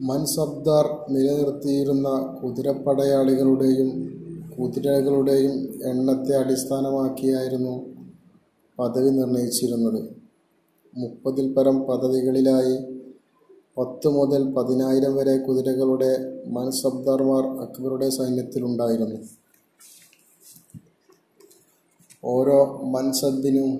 മൻസബ്ദാർ 0.00 0.86
നിലനിർത്തിയിരുന്ന 1.10 2.08
കുതിരപ്പടയാളികളുടെയും 2.40 3.88
കുതിരകളുടെയും 4.54 5.54
എണ്ണത്തെ 5.90 6.34
അടിസ്ഥാനമാക്കിയായിരുന്നു 6.36 7.74
പദവി 8.78 9.10
നിർണയിച്ചിരുന്നത്. 9.10 10.00
മുപ്പതിൽ 10.94 11.46
പരം 11.54 11.76
പദവികളിലായി 11.86 12.76
പത്ത് 13.78 14.08
മുതൽ 14.08 14.42
പതിനായിരം 14.52 15.16
വരെ 15.16 15.38
കുതിരകളുടെ 15.38 16.10
മൻസബ്ദാർമാർ 16.46 17.44
അക്ബറുടെ 17.60 18.10
സൈന്യത്തിലുണ്ടായിരുന്നു. 18.10 19.18
ഓരോ 22.24 22.80
മൻസബിനും 22.94 23.70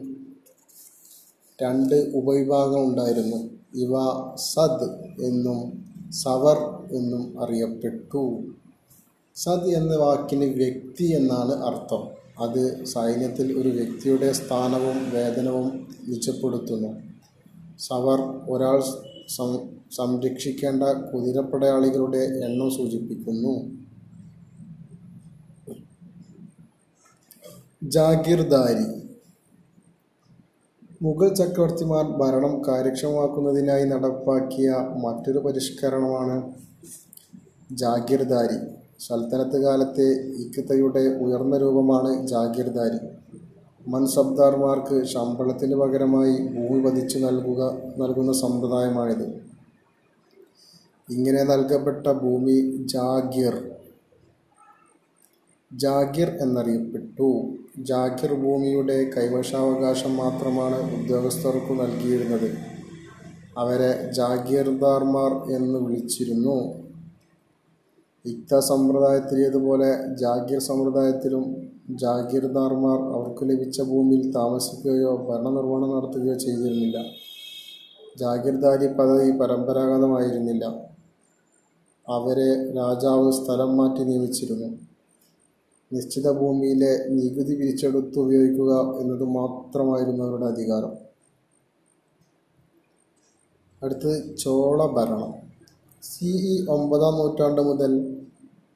രണ്ട് 1.62 2.12
ഉപവിഭാഗം 2.14 2.84
ഉണ്ടായിരുന്നു. 2.84 3.37
ഇവ 3.74 3.92
സദ് 4.37 4.88
എന്നും 5.22 5.58
സവർ 6.12 6.58
എന്നും 6.92 7.42
അറിയപ്പെട്ടു. 7.42 8.38
സദ് 9.37 9.68
എന്ന 9.68 9.96
വാക്കിന് 9.96 10.44
വ്യക്തി 10.44 11.04
എന്നാണ് 11.04 11.52
അർത്ഥം. 11.52 12.02
അത് 12.40 12.84
സൈന്യത്തിൽ 12.84 13.58
ഒരു 13.61 13.68
വ്യക്തിയുടെ 13.68 14.32
സ്ഥാനവും 14.32 15.11
വേതനവും 15.11 15.88
നിജപ്പെടുത്തുന്നു. 16.08 16.90
സവർ 17.78 18.20
ഒരാൾ 18.50 18.82
സംരക്ഷിക്കേണ്ട 19.92 20.83
കുതിരപ്പടയാളികളുടെ 20.83 22.18
എണ്ണം 22.18 22.70
സൂചിപ്പിക്കുന്നു. 22.70 23.79
ജാഗിർദാരി. 27.83 29.09
മുഗൾ 31.03 31.35
ചക്രവർത്തിമാർ 31.35 32.05
ഭരണം 32.05 32.62
കാര്യക്ഷമമാക്കുന്നതിനായി 32.68 33.85
നടപ്പാക്കിയ 33.85 34.70
മറ്റൊരു 35.05 35.38
പരിഷ്കരണമാണ് 35.38 36.55
ജാഗിർദാരി. 37.72 38.57
സൽത്തനത്ത് 39.01 39.62
കാലത്തെ 39.62 40.12
ഇക്കത്തയുടെ 40.22 41.01
ഉയർന്ന 41.01 41.57
രൂപമാണ് 41.57 42.27
ജാഗിർദാരി. 42.27 43.09
മൻസബ്ദാർമാർക്ക് 43.88 45.05
ശമ്പളത്തിന് 45.05 45.74
പകരമായി 45.74 46.37
ഭൂമി 46.37 46.85
പതിച്ചു 46.85 47.18
നൽകുക 47.18 47.79
നൽകുന്ന 47.98 48.33
സമ്പ്രദായമാണിത്. 48.33 49.48
ഇങ്ങനെ 51.11 51.42
നൽകപ്പെട്ട 51.42 52.12
ഭൂമി 52.12 52.87
ജാഗിർ. 52.92 53.55
ജാഗിർ 55.73 56.29
എന്നറിയപ്പെട്ടു. 56.40 57.49
ജാഗിർ 57.79 58.35
ഭൂമിയുടെ 58.35 59.11
കൈവശാവകാശം 59.16 60.16
മാത്രമാണ് 60.16 61.01
ഉദ്യോഗസ്ഥർക്ക് 61.01 61.81
നൽകിയിരുന്നത്. 61.81 62.51
അവരെ 63.59 64.11
ജാഗീർദാർമാർ 64.12 65.53
എന്ന് 65.53 65.79
വിളിച്ചിരുന്നു. 65.79 66.75
ഇക്ത 68.25 68.59
സമ്പ്രദായത്തിലേതുപോലെ 68.59 70.14
ജാഗീർ 70.14 70.59
സമ്പ്രദായത്തിലും 70.59 71.44
ജാഗീർദാർമാർ 71.90 72.99
അവർക്ക് 72.99 73.51
ലഭിച്ച 73.51 73.81
ഭൂമിയിൽ 73.83 74.33
താമസിക്കുകയോ 74.33 75.16
ഭരണനിർവഹണം 75.16 75.97
നടത്തുകയോ 75.97 76.35
ചെയ്തിരുന്നില്ല. 76.35 76.99
ജാഗീർദാരി 78.18 78.87
പദവി 78.87 79.31
പരമ്പരാഗതമായിരുന്നില്ല. 79.31 80.88
അവരെ 82.11 82.73
രാജാവ് 82.73 83.33
സ്ഥലം 83.33 83.77
മാറ്റി 83.77 84.05
നിയമിച്ചിരുന്നു. 84.05 84.79
നിശ്ചിത 85.92 86.31
ഭൂമിയിലെ 86.31 87.09
നികുതി 87.09 87.55
പിരിച്ചെടുത്ത് 87.55 88.18
ഉപയോഗിക്കുക 88.18 89.01
എന്നത് 89.01 89.25
മാത്രമായിരുന്നു 89.25 90.25
അവരുടെ 90.25 90.44
അധികാരം. 90.44 91.09
അടുത്തത് 93.83 94.37
ചോള 94.37 94.87
ഭരണം. 94.87 95.33
സി 96.03 96.27
ഇ 96.27 96.66
ഒമ്പതാം 96.68 97.14
നൂറ്റാണ്ട് 97.14 97.61
മുതൽ 97.61 97.92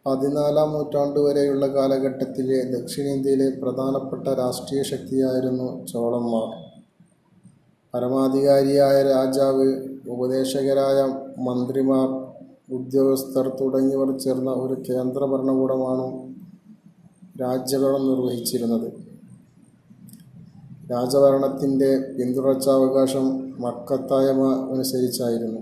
പതിനാലാം 0.06 0.72
നൂറ്റാണ്ട് 0.72 1.20
വരെയുള്ള 1.20 1.66
കാലഘട്ടത്തിലെ 1.66 2.62
ദക്ഷിണേന്ത്യയിലെ 2.62 3.50
പ്രധാനപ്പെട്ട 3.62 4.28
രാഷ്ട്രീയ 4.28 4.82
ശക്തിയായിരുന്നു 4.82 5.86
ചോളന്മാർ. 5.86 6.48
പരമാധികാരിയായ 7.94 9.02
രാജാവ് 9.02 9.66
ഉപദേശകരായ 10.08 10.98
മന്ത്രിമാർ 11.38 12.08
ഉദ്യോഗസ്ഥർ 12.72 13.56
തുടങ്ങിയവർ 13.60 14.18
ചേർന്ന 14.18 14.50
ഒരു 14.50 14.74
കേന്ദ്ര 14.74 15.24
ഭരണകൂടമാണ് 15.24 16.34
രാജഭരണം 17.40 18.08
നിർവഹിച്ചിരുന്നത്. 18.08 18.92
രാജഭരണത്തിന്റെ 20.90 22.14
പിന്തുടർച്ചാവകാശം 22.18 23.54
മക്കത്തായമ 23.60 24.70
അനുസരിച്ചായിരുന്നു. 24.74 25.60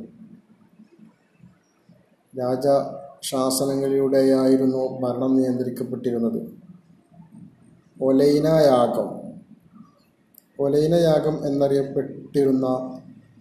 രാജശാസനങ്ങളിലൂടെയായിരുന്നു 2.39 5.01
ഭരണം 5.01 5.37
നിയന്ത്രിക്കപ്പെട്ടിരുന്നത്. 5.37 6.53
ഒലൈനയാഗം. 8.03 9.09
ഒലൈനയാഗം 10.61 11.47
എന്നറിയപ്പെട്ടിരുന്ന 11.47 12.67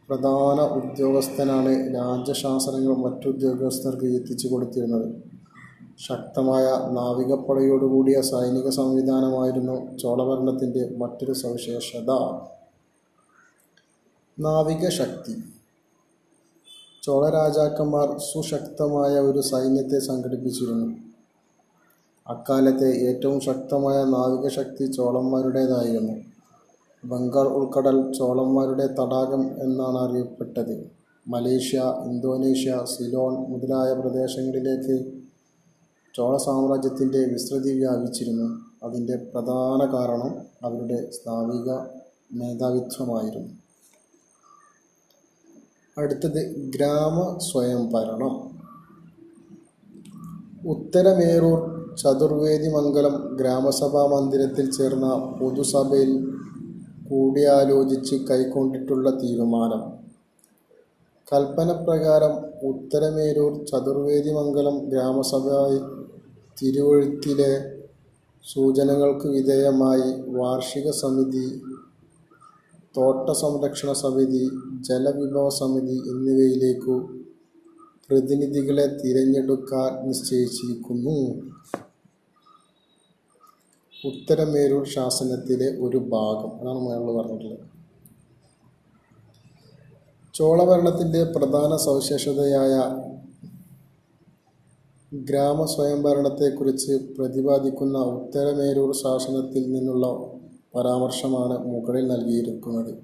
പ്രധാന 0.09 0.59
ഉദ്യോഗസ്ഥനാണ് 0.61 1.95
രാജശാസനങ്ങൾ 1.95 2.95
മറ്റുദ്യോഗസ്ഥർക്ക് 2.95 4.05
എത്തിച്ചു 4.05 4.47
കൊടുത്തിരുന്നത്. 4.47 5.09
ശക്തമായ 5.97 6.63
നാവികപ്പടയോടുകൂടിയ 6.91 8.21
സൈനിക 8.21 8.69
സംവിധാനമായിരുന്നു 8.69 9.97
ചോളഭരണത്തിന്റെ 9.97 10.89
മറ്റൊരു 10.97 11.33
സവിശേഷത. 11.33 12.11
നാവിക 14.39 14.89
ശക്തി 14.89 15.43
ചോള 17.03 17.29
രാജാക്കന്മാർ 17.29 18.17
സുശക്തമായ 18.17 19.19
ഒരു 19.19 19.39
സൈന്യത്തെ 19.39 19.99
സംഘടിപ്പിച്ചിരുന്നു. 19.99 20.95
അക്കാലത്തെ 22.29 22.89
ഏറ്റവും 23.09 23.39
ശക്തമായ 23.39 24.03
നാവിക 24.03 24.47
ശക്തി 24.47 24.85
ചോളന്മാരുടേതായിരുന്നു. 24.85 26.28
ബംഗാൾ 27.03 27.47
ഉൾക്കടൽ 27.47 28.11
ചോളന്മാരുടെ 28.11 28.87
തടാകം 28.87 29.63
എന്നാണ് 29.63 29.97
അറിയപ്പെട്ടത് 29.97 30.91
മലേഷ്യ 31.27 31.79
ഇന്തോനേഷ്യ 32.05 32.85
സിലോൺ 32.85 33.33
മുതലായ 33.33 33.93
പ്രദേശങ്ങളിലേക്ക് 33.93 35.11
ചോള 36.15 36.37
സാമ്രാജ്യത്തിന്റെ 36.37 37.19
വിസ്തൃതി 37.33 37.73
വ്യാപിച്ചിരുന്നു. 37.73 38.47
അതിന്റെ 38.83 39.15
പ്രധാന 39.33 39.93
കാരണം 39.93 40.31
അവരുടെ 40.65 41.09
നാവിക 41.27 41.69
മേധാവിത്വമായിരുന്നു. 42.33 43.53
അടുത്തത് 45.97 46.55
ഗ്രാമ 46.55 47.37
സ്വയംഭരണം. 47.37 48.33
ഉത്തരമേറൂർ 50.67 51.59
ചതുർവേദി 51.95 52.67
മംഗലം 52.67 53.35
ഗ്രാമസഭാ 53.35 54.05
മന്ദിരത്തിൽ 54.05 54.71
ചേർന്ന 54.71 55.37
പൊതുസഭയിൽ 55.41 56.11
കൂടിയാലോചിച്ച് 57.09 58.15
കൈക്കൊണ്ടിട്ടുള്ള 58.29 59.09
തീരുമാനം. 59.09 59.81
കൽപ്പനപ്രകാരം 61.27 62.33
ഉത്തരമേരൂർ 62.67 63.65
ചതുർവേദി 63.65 64.31
മംഗലം 64.31 64.77
ഗ്രാമസഭ 64.89 65.45
തിരുവഴുത്തിലെ 66.61 67.51
സൂചനകൾക്ക് 68.45 69.27
വിധേയമായി 69.27 70.09
വാർഷിക 70.27 70.91
സമിതി 70.91 71.47
തോട്ട 72.97 73.29
സംരക്ഷണ 73.31 73.91
സമിതി 73.93 74.43
ജലവിഭവ 74.81 75.49
സമിതി 75.49 75.97
എന്നിവയിലേക്കു 76.11 76.95
പ്രതിനിധികളെ 78.09 78.85
തിരഞ്ഞെടുക്കാൻ 79.01 80.07
നിശ്ചയിച്ചിരിക്കുന്നു. 80.07 81.17
ഉത്തരമേരൂർ 84.05 84.87
ശാസനത്തിലെ 84.87 85.77
ഒരു 85.79 85.97
ഭാഗം 85.97 86.51
അതാണ് 86.59 86.79
മുകളിൽ 86.79 87.17
പറഞ്ഞിട്ടുള്ളത് 87.17 87.65
ചോളഭരണത്തിന്റെ 90.33 91.23
പ്രധാന 91.23 91.75
സവിശേഷതയായ 91.75 92.73
ഗ്രാമ 95.11 95.25
ഗ്രാമസ്വയംഭരണത്തെക്കുറിച്ച് 95.25 96.93
പ്രതിപാദിക്കുന്ന 97.17 97.97
ഉത്തരമേരൂർ 97.97 98.93
ശാസനത്തിൽ 98.93 99.71
നിന്നുള്ള 99.71 100.07
പരാമർശമാണ് 100.75 101.65
മുകളിൽ 101.65 102.07
നൽകിയിരിക്കുന്നത്. 102.07 102.97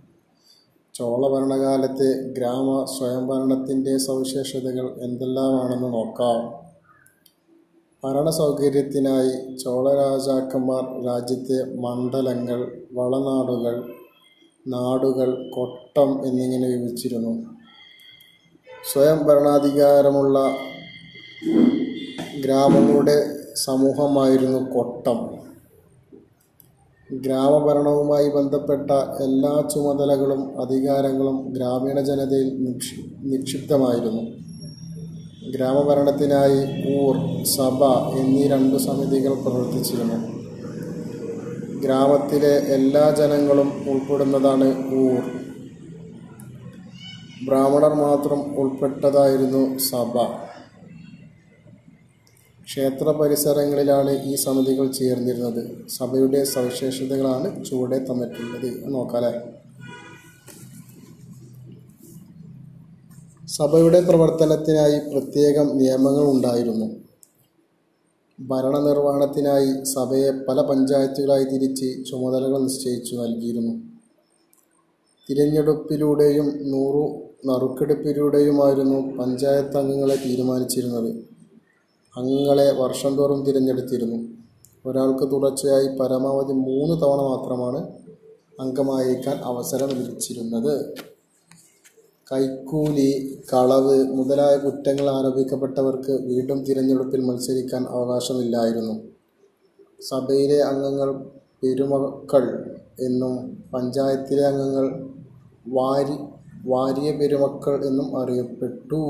ചോളഭരണകാലത്തെ 0.95 2.29
ഗ്രാമ 2.33 2.85
സ്വയംഭരണത്തിന്റെ 2.85 3.97
സവിശേഷതകൾ 3.97 5.01
എന്തെല്ലാമാണെന്ന് 5.01 5.93
നോക്കാം. 5.93 6.64
ഭരണസൗകര്യത്തിനായി 8.05 9.57
ചോളരാജാക്കന്മാർ 9.57 11.05
രാജ്യത്തെ 11.05 11.75
മണ്ഡലങ്ങൾ, 11.75 12.81
വളനാടുകൾ, 12.93 13.93
നാടുകൾ, 14.67 15.49
കൊട്ടം 15.49 16.27
എന്നിങ്ങനെ 16.27 16.67
വിഭജിച്ചിരുന്നു. 16.67 17.45
സ്വയം 18.93 19.25
ഭരണാധികാരമുള്ള 19.25 20.55
ഗ്രാമങ്ങളുടെ 22.43 23.37
സമൂഹമായിരുന്നു 23.55 24.71
കൊട്ടം. 24.71 25.19
ഗ്രാമഭരണവുമായി 27.11 28.29
ബന്ധപ്പെട്ട 28.29 28.91
എല്ലാ 29.21 29.69
ചുമതലകളും 29.75 30.61
അധികാരങ്ങളും 30.61 31.53
ഗ്രാമീണ 31.53 31.99
ജനതയിൽ 31.99 32.65
നിക്ഷി 32.65 33.15
നിക്ഷിപ്തമായിരുന്നു. 33.17 34.44
ഗ്രാമഭരണത്തിനായി 35.51 36.59
ഊർ, 36.97 37.43
സഭ 37.45 37.83
എന്നീ 38.19 38.47
രണ്ട് 38.47 38.77
സമിതികൾ 38.77 39.33
പ്രവർത്തിച്ചിരുന്നു. 39.33 40.35
ഗ്രാമത്തിലെ 41.79 42.53
എല്ലാ 42.57 43.11
ജനങ്ങളും 43.11 43.89
ഉൾപ്പെടുന്നതാണ് 43.89 44.67
ഊർ. 44.95 45.23
ബ്രാഹ്മണർ 47.45 47.93
മാത്രം 47.93 48.59
ഉൾപ്പെട്ടതായിരുന്നു 48.59 49.77
സഭ. 49.77 50.23
ക്ഷേത്ര 52.63 53.11
പരിസരങ്ങളിലാണ് 53.11 54.23
ഈ 54.23 54.35
സമിതികൾ 54.35 54.91
ചേർന്നിരുന്നത്. 54.91 55.87
സഭയുടെ 55.87 56.43
സവിശേഷതകളാണ് 56.43 57.65
ചുവടെ 57.65 57.97
തന്നിട്ടുള്ളത്. 57.97 58.93
നോക്കാല്ലേ. 58.93 59.54
സഭയുടെ 63.57 64.01
പ്രവർത്തനത്തിനായി 64.01 64.99
പ്രത്യേകം 64.99 65.77
നിയമങ്ങൾ 65.77 66.23
ഉണ്ടായിരുന്നു. 66.23 66.85
ഭരണനിർവഹണത്തിനായി 68.39 69.83
സഭയെ 69.83 70.31
പല 70.49 70.61
പഞ്ചായത്തുകളായി 70.61 71.43
തിരിച്ച് 71.43 72.05
ചുമതലകൾ 72.09 72.57
നിശ്ചയിച്ചു 72.61 73.15
നൽകിയിരുന്നു. 73.15 73.73
തിരഞ്ഞെടുപ്പിലൂടെയും 75.29 76.47
നൂറു 76.71 77.03
നറുക്കെടുപ്പിലൂടെയുമായിരുന്നു 77.45 79.17
പഞ്ചായത്ത് 79.17 79.77
അംഗങ്ങളെ 79.77 80.15
തീരുമാനിച്ചിരുന്നത്. 80.15 81.09
അംഗങ്ങളെ 82.17 82.71
വർഷം 82.71 83.15
തോറും 83.15 83.45
തിരഞ്ഞെടുത്തിരുന്നു. 83.45 84.27
ഒരാൾക്ക് 84.85 85.31
തുടർച്ചയായി 85.31 85.97
പരമാവധി 85.97 86.53
മൂന്ന് 86.53 87.01
തവണ 87.01 87.21
മാത്രമാണ് 87.21 87.87
അംഗമായിരിക്കാൻ 88.59 89.37
അവസരം 89.37 89.89
ലഭിച്ചിരുന്നത്. 89.89 90.95
കൈക്കൂലി, 92.31 93.09
കളവ് 93.53 93.95
മുതലായ 94.17 94.57
കുറ്റങ്ങൾ 94.57 95.07
ആരോപിക്കപ്പെട്ടവർക്ക് 95.09 96.13
വീണ്ടും 96.29 96.63
തിരഞ്ഞെടുപ്പിൽ 96.63 97.21
മത്സരിക്കാൻ 97.25 97.83
അവകാശമില്ലായിരുന്നു. 97.83 98.95
സഭയിലെ 100.01 100.57
അംഗങ്ങൾ 100.61 101.09
പെരുമക്കൾ 101.63 102.45
എന്നും 102.99 103.35
പഞ്ചായത്തിലെ 103.73 104.45
അംഗങ്ങൾ 104.45 104.87
വാരി 105.67 106.17
വാരിയ 106.67 107.11
പെരുമക്കൾ 107.11 107.85
എന്നും 107.85 108.07
അറിയപ്പെട്ടു. 108.21 109.01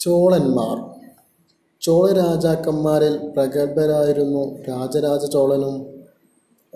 ചോളന്മാർ 0.00 0.76
ചോളരാജാക്കന്മാരിൽ 1.82 3.32
പ്രഗത്ഭരായിരുന്നു 3.34 4.42
രാജരാജ 4.68 5.24
ചോളനും 5.24 5.99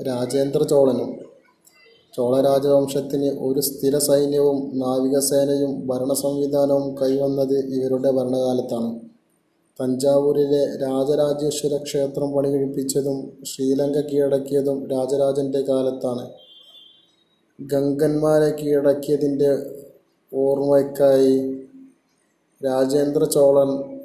രാജേന്ദ്ര 0.02 0.62
ചോളനും. 0.62 1.16
ചോളരാജവംശത്തിന് 2.16 3.38
ഒരു 3.38 3.60
സ്ഥിര 3.60 3.98
സൈന്യവും 3.98 4.78
നാവികസേനയും 4.78 5.86
ഭരണ 5.86 6.12
സംവിധാനവും 6.12 6.94
കൈവന്നത് 7.02 7.58
ഇവരുടെ 7.58 8.10
ഭരണകാലത്താണ്. 8.10 9.00
തഞ്ചാവൂരിലെ 9.80 10.76
രാജരാജേശ്വര 10.76 11.82
ക്ഷേത്രം 11.82 12.32
പണികഴിപ്പിച്ചതും 12.32 13.38
ശ്രീലങ്ക 13.44 14.00
കീഴടക്കിയതും 14.00 14.88
രാജരാജന്റെ 14.88 15.60
കാലത്താണ്. 15.60 16.28
ഗംഗന്മാരെ 17.60 18.50
കീഴടക്കിയതിന്റെ 18.50 19.50
ഓർമ്മയ്ക്കായി 20.34 21.52
രാജേന്ദ്ര 22.64 23.24
ചോളൻ 23.24 24.00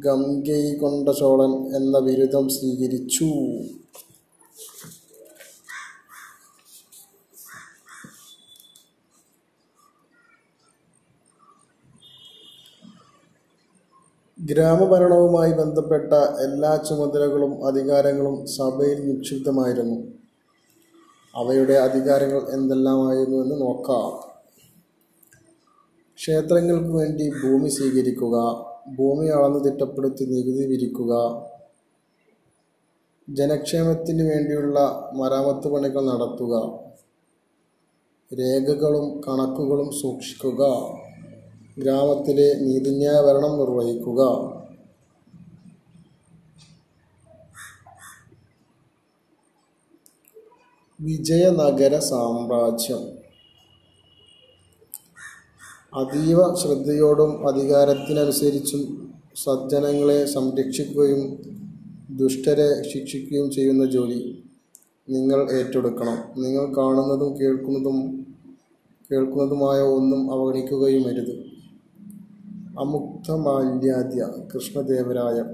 ഗംഗൈകൊണ്ട 0.00 1.08
ചോളൻ 1.08 1.76
എന്ന 1.76 1.98
ബിരുദം 1.98 2.48
സ്വീകരിച്ചു. 2.48 3.24
ഗ്രാമഭരണവുമായി 14.44 15.52
ബന്ധപ്പെട്ട 15.52 16.12
എല്ലാ 16.12 16.76
ചുമതലകളും 16.76 17.66
അധികാരങ്ങളും 17.66 18.46
സഭയിൽ 18.46 18.98
നിക്ഷിപ്തമായിരുന്നു. 19.08 19.96
അവയുടെ 21.36 21.72
അധികാരങ്ങൾ 21.72 22.42
എന്തെല്ലാമായിരുന്നു 22.52 23.38
എന്ന് 23.42 23.60
നോക്കാം. 23.60 24.10
ക്ഷേത്രങ്ങൾക്ക് 26.18 26.92
വേണ്ടി 26.94 27.30
ഭൂമി 27.30 27.68
സ്വീകരിക്കുക. 27.68 28.36
ഭൂമി 28.98 29.26
അളന്ന് 29.26 29.64
തിട്ടപ്പെടുത്തി 29.64 30.24
നികുതി 30.24 30.66
വിരിക്കുക 30.66 31.12
ജനക്ഷേമത്തിന് 33.30 34.22
വേണ്ടിയുള്ള 34.30 34.78
മരാമത്ത് 35.14 35.68
പണികൾ 35.68 36.00
നടത്തുക. 36.00 36.54
രേഖകളും 38.40 39.20
കണക്കുകളും 39.28 39.92
സൂക്ഷിക്കുക. 39.92 40.62
ഗ്രാമത്തിലെ 41.78 42.54
നീതിന്യായഭരണം 42.54 43.58
നിർവഹിക്കുക. 43.58 44.20
വിജയനഗര 51.00 51.98
സാമ്രാജ്യം 51.98 53.24
അതീവ 55.94 56.54
ശ്രദ്ധയോടും 56.54 57.48
അധികാരത്തിനനുസരിച്ചും 57.48 59.12
സജ്ജനങ്ങളെ 59.36 60.26
സംരക്ഷിക്കുകയും 60.26 61.38
ദുഷ്ടരെ 62.10 62.82
ശിക്ഷിക്കുകയും 62.92 63.50
ചെയ്യുന്ന 63.50 63.84
ജോലി 63.84 64.44
നിങ്ങൾ 65.10 65.52
ഏറ്റെടുക്കണം. 65.52 66.42
നിങ്ങൾ 66.42 66.64
കാണുന്നതും 66.76 67.40
കേൾക്കുന്നതും 67.40 68.26
കേൾക്കുന്നതുമായ 69.12 69.80
ഒന്നും 69.80 70.32
അവഗണിക്കുകയും 70.32 70.32
അവഗണിക്കുകയുമരുത്. 70.32 71.53
അമുക്തമാല്യദ 72.80 74.26
കൃഷ്ണദേവരായ 74.54 75.44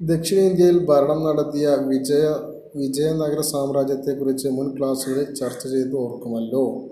ദക്ഷിണേന്ത്യയിൽ 0.00 0.86
ഭരണം 0.86 1.24
നടത്തിയ 1.24 1.68
വിജയ 1.68 2.34
വിജയനഗര 2.76 3.40
സാമ്രാജ്യത്തെക്കുറിച്ച് 3.40 4.48
മുൻ 4.48 4.76
ക്ലാസ്സുകളിൽ 4.78 5.34
ചർച്ച 5.34 5.66
ചെയ്ത് 5.66 5.96
ഓർക്കുമല്ലോ. 5.96 6.90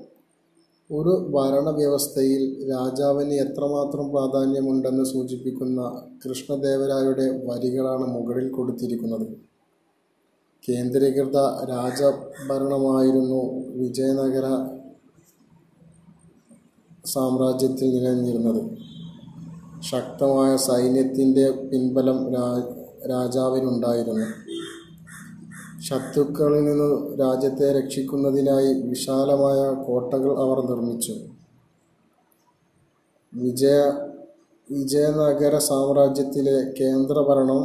ഒരു 0.90 1.30
ഭരണവ്യവസ്ഥയിൽ 1.34 2.70
രാജാവിന് 2.70 3.34
എത്രമാത്രം 3.34 4.10
പ്രാധാന്യമുണ്ടെന്ന് 4.10 5.04
സൂചിപ്പിക്കുന്ന 5.04 6.06
കൃഷ്ണദേവരായരുടെ 6.24 7.40
വരികളാണ് 7.44 8.06
മുകളിൽ 8.06 8.48
കൊടുത്തിരിക്കുന്നത്. 8.48 9.26
കേന്ദ്രീകൃത 10.68 11.38
രാജഭരണമായിരുന്നു 11.64 13.62
വിജയനഗര 13.74 14.46
സാമ്രാജ്യത്തിൽ 17.06 17.90
നിലനിന്നിരുന്നത്. 17.90 18.70
ശക്തമായ 19.82 20.56
സൈന്യത്തിന്റെ 20.56 21.50
പിൻബലം 21.50 22.34
രാജാവിനുണ്ടായിരുന്നു. 23.10 24.26
ശത്രുക്കളിൽ 25.82 26.64
നിന്ന് 26.64 27.18
രാജ്യത്തെ 27.20 27.80
രക്ഷിക്കുന്നതിനായി 27.80 28.82
വിശാലമായ 28.82 29.84
കോട്ടകൾ 29.84 30.38
അവർ 30.38 30.66
നിർമ്മിച്ചു. 30.66 31.14
വിജയ 33.34 33.92
വിജയനഗര 34.70 35.58
സാമ്രാജ്യത്തിലെ 35.58 36.74
കേന്ദ്രഭരണം 36.80 37.62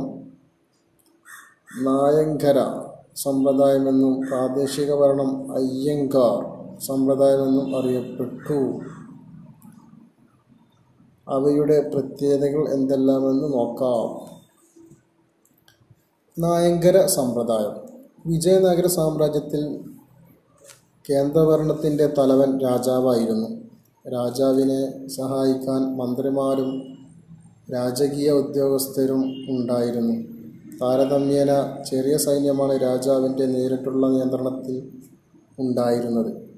നായങ്കര 1.83 2.57
സമ്പ്രദായമെന്നും 3.15 4.21
പ്രാദേശിക 4.21 4.95
ഭരണം 4.95 5.55
അയ്യങ്കാർ 5.55 6.59
സമ്പ്രദായമെന്നും 6.79 7.79
അറിയപ്പെട്ടു. 7.79 8.79
അവയുടെ 11.29 11.89
പ്രത്യേകതകൾ 11.89 12.73
എന്തെല്ലാമെന്ന് 12.73 13.53
നോക്കാം. 13.53 14.29
നായങ്കര 16.39 17.05
സമ്പ്രദായം. 17.05 17.89
വിജയനഗര 18.25 18.87
സാമ്രാജ്യത്തിൽ 18.87 19.79
കേന്ദ്രഭരണത്തിന്റെ 21.09 22.13
തലവൻ 22.17 22.59
രാജാവായിരുന്നു. 22.59 23.49
രാജാവിനെ 24.09 25.07
സഹായിക്കാൻ 25.07 25.97
മന്ത്രിമാരും 25.97 26.97
രാജകീയ 27.73 28.31
ഉദ്യോഗസ്ഥരും 28.31 29.21
ഉണ്ടായിരുന്നു. 29.49 30.13
താരതമ്യേന 30.81 31.83
ചെറിയ 31.83 32.17
സൈന്യമാണ് 32.17 32.81
രാജാവിന്റെ 32.81 33.45
നേരിട്ടുള്ള 33.45 34.07
നിയന്ത്രണത്തിൽ 34.07 34.89
ഉണ്ടായിരുന്നത്. 35.59 36.48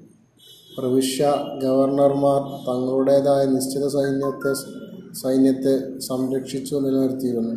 പ്രവിശ്യ 0.78 1.34
ഗവർണർമാർ 1.62 2.40
തങ്ങളുടേതായ 2.68 3.46
നിശ്ചിത 3.46 3.86
സൈന്യത്തെ 3.86 4.52
സൈന്യത്തെ 5.14 5.98
സംരക്ഷിച്ചു 5.98 6.76
നിലനിർത്തിയിരുന്നു. 6.76 7.54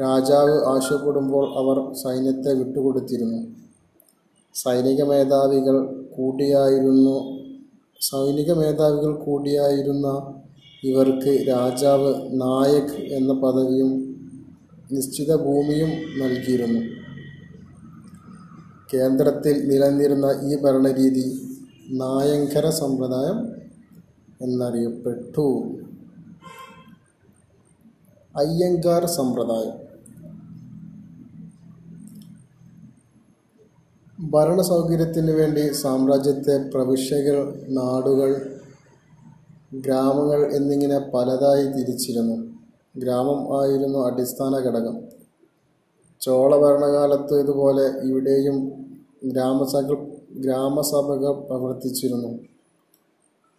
രാജാവ് 0.00 0.54
ആവശ്യപ്പെടുമ്പോൾ 0.64 1.44
അവർ 1.58 1.94
സൈന്യത്തെ 1.94 2.52
വിട്ടുകൊടുത്തിരുന്നു. 2.54 3.40
സൈനിക 4.54 5.02
മേധാവികൾ 5.02 5.76
കൂടിയായിരുന്നു 6.16 7.18
സൈനിക 8.00 8.52
മേധാവികൾ 8.52 9.12
കൂടിയായിരുന്ന 9.24 10.32
ഇവർക്ക് 10.84 11.48
രാജാവ് 11.48 12.14
നായക് 12.32 12.96
എന്ന 13.12 13.32
പദവിയും 13.32 13.90
നിശ്ചിത 14.92 15.36
ഭൂമിയും 15.36 15.90
നൽകിയിരുന്നു. 16.20 17.01
കേന്ദ്രത്തിൽ 18.94 19.68
നിലനിന്നിരുന്ന 19.68 20.40
ഈ 20.42 20.62
ഭരണരീതി 20.62 21.56
നായങ്കര 21.90 22.70
സമ്പ്രദായം 22.70 23.48
എന്നറിയപ്പെട്ടു. 24.42 25.64
അയ്യങ്കാർ 28.36 29.06
സമ്പ്രദായം. 29.06 29.92
ഭരണ 34.30 34.60
സൗകര്യത്തിന് 34.60 35.30
വേണ്ടി 35.30 35.72
സാമ്രാജ്യത്തെ 35.72 36.70
പ്രവിശ്യകൾ 36.70 37.66
നാടുകൾ 37.68 38.60
ഗ്രാമങ്ങൾ 39.74 40.52
എന്നിങ്ങനെ 40.52 40.98
പലതായി 40.98 41.66
തിരിച്ചിരുന്നു. 41.66 42.52
ഗ്രാമം 42.96 43.62
ആയിരുന്നു 43.62 43.98
അടിസ്ഥാന 43.98 44.52
ഘടകം. 44.56 45.21
ചോള 46.22 46.56
ഭരണകാലത്ത് 46.56 47.40
ഇതുപോലെ 47.40 48.08
ഇവിടെയും 48.08 48.72
ഗ്രാമസഭ 49.24 49.94
ഗ്രാമസഭകൾ 50.32 51.32
പ്രവർത്തിച്ചിരുന്നു. 51.32 52.38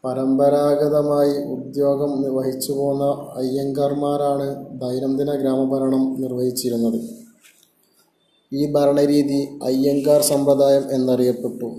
പരമ്പരാഗതമായി 0.05 1.45
ഉദ്യോഗം 1.45 2.35
വഹിച്ചു 2.35 2.71
പോന്ന 2.71 3.03
അയ്യങ്കാർമാരാണ് 3.37 4.47
ദൈനംദിന 4.81 5.35
ഗ്രാമഭരണം 5.35 6.21
നിർവഹിച്ചിരുന്നത്. 6.21 6.99
ഈ 8.53 8.71
ഭരണരീതി 8.71 9.59
അയ്യങ്കാർ 9.63 10.21
സമ്പ്രദായം 10.21 10.91
എന്നറിയപ്പെട്ടു. 10.91 11.75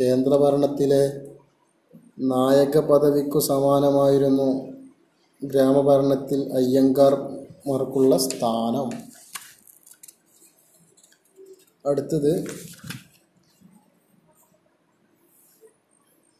കേന്ദ്രഭരണത്തിലെ 0.00 1.20
നായക 2.20 2.78
പദവിക്കു 2.78 3.38
സമാനമായിരുന്നു 3.38 4.48
ഗ്രാമഭരണത്തിൽ 5.44 6.52
അയ്യങ്കാർമാർക്കുള്ള 6.52 8.16
സ്ഥാനം. 8.16 9.13
അടുത്തത് 11.86 12.44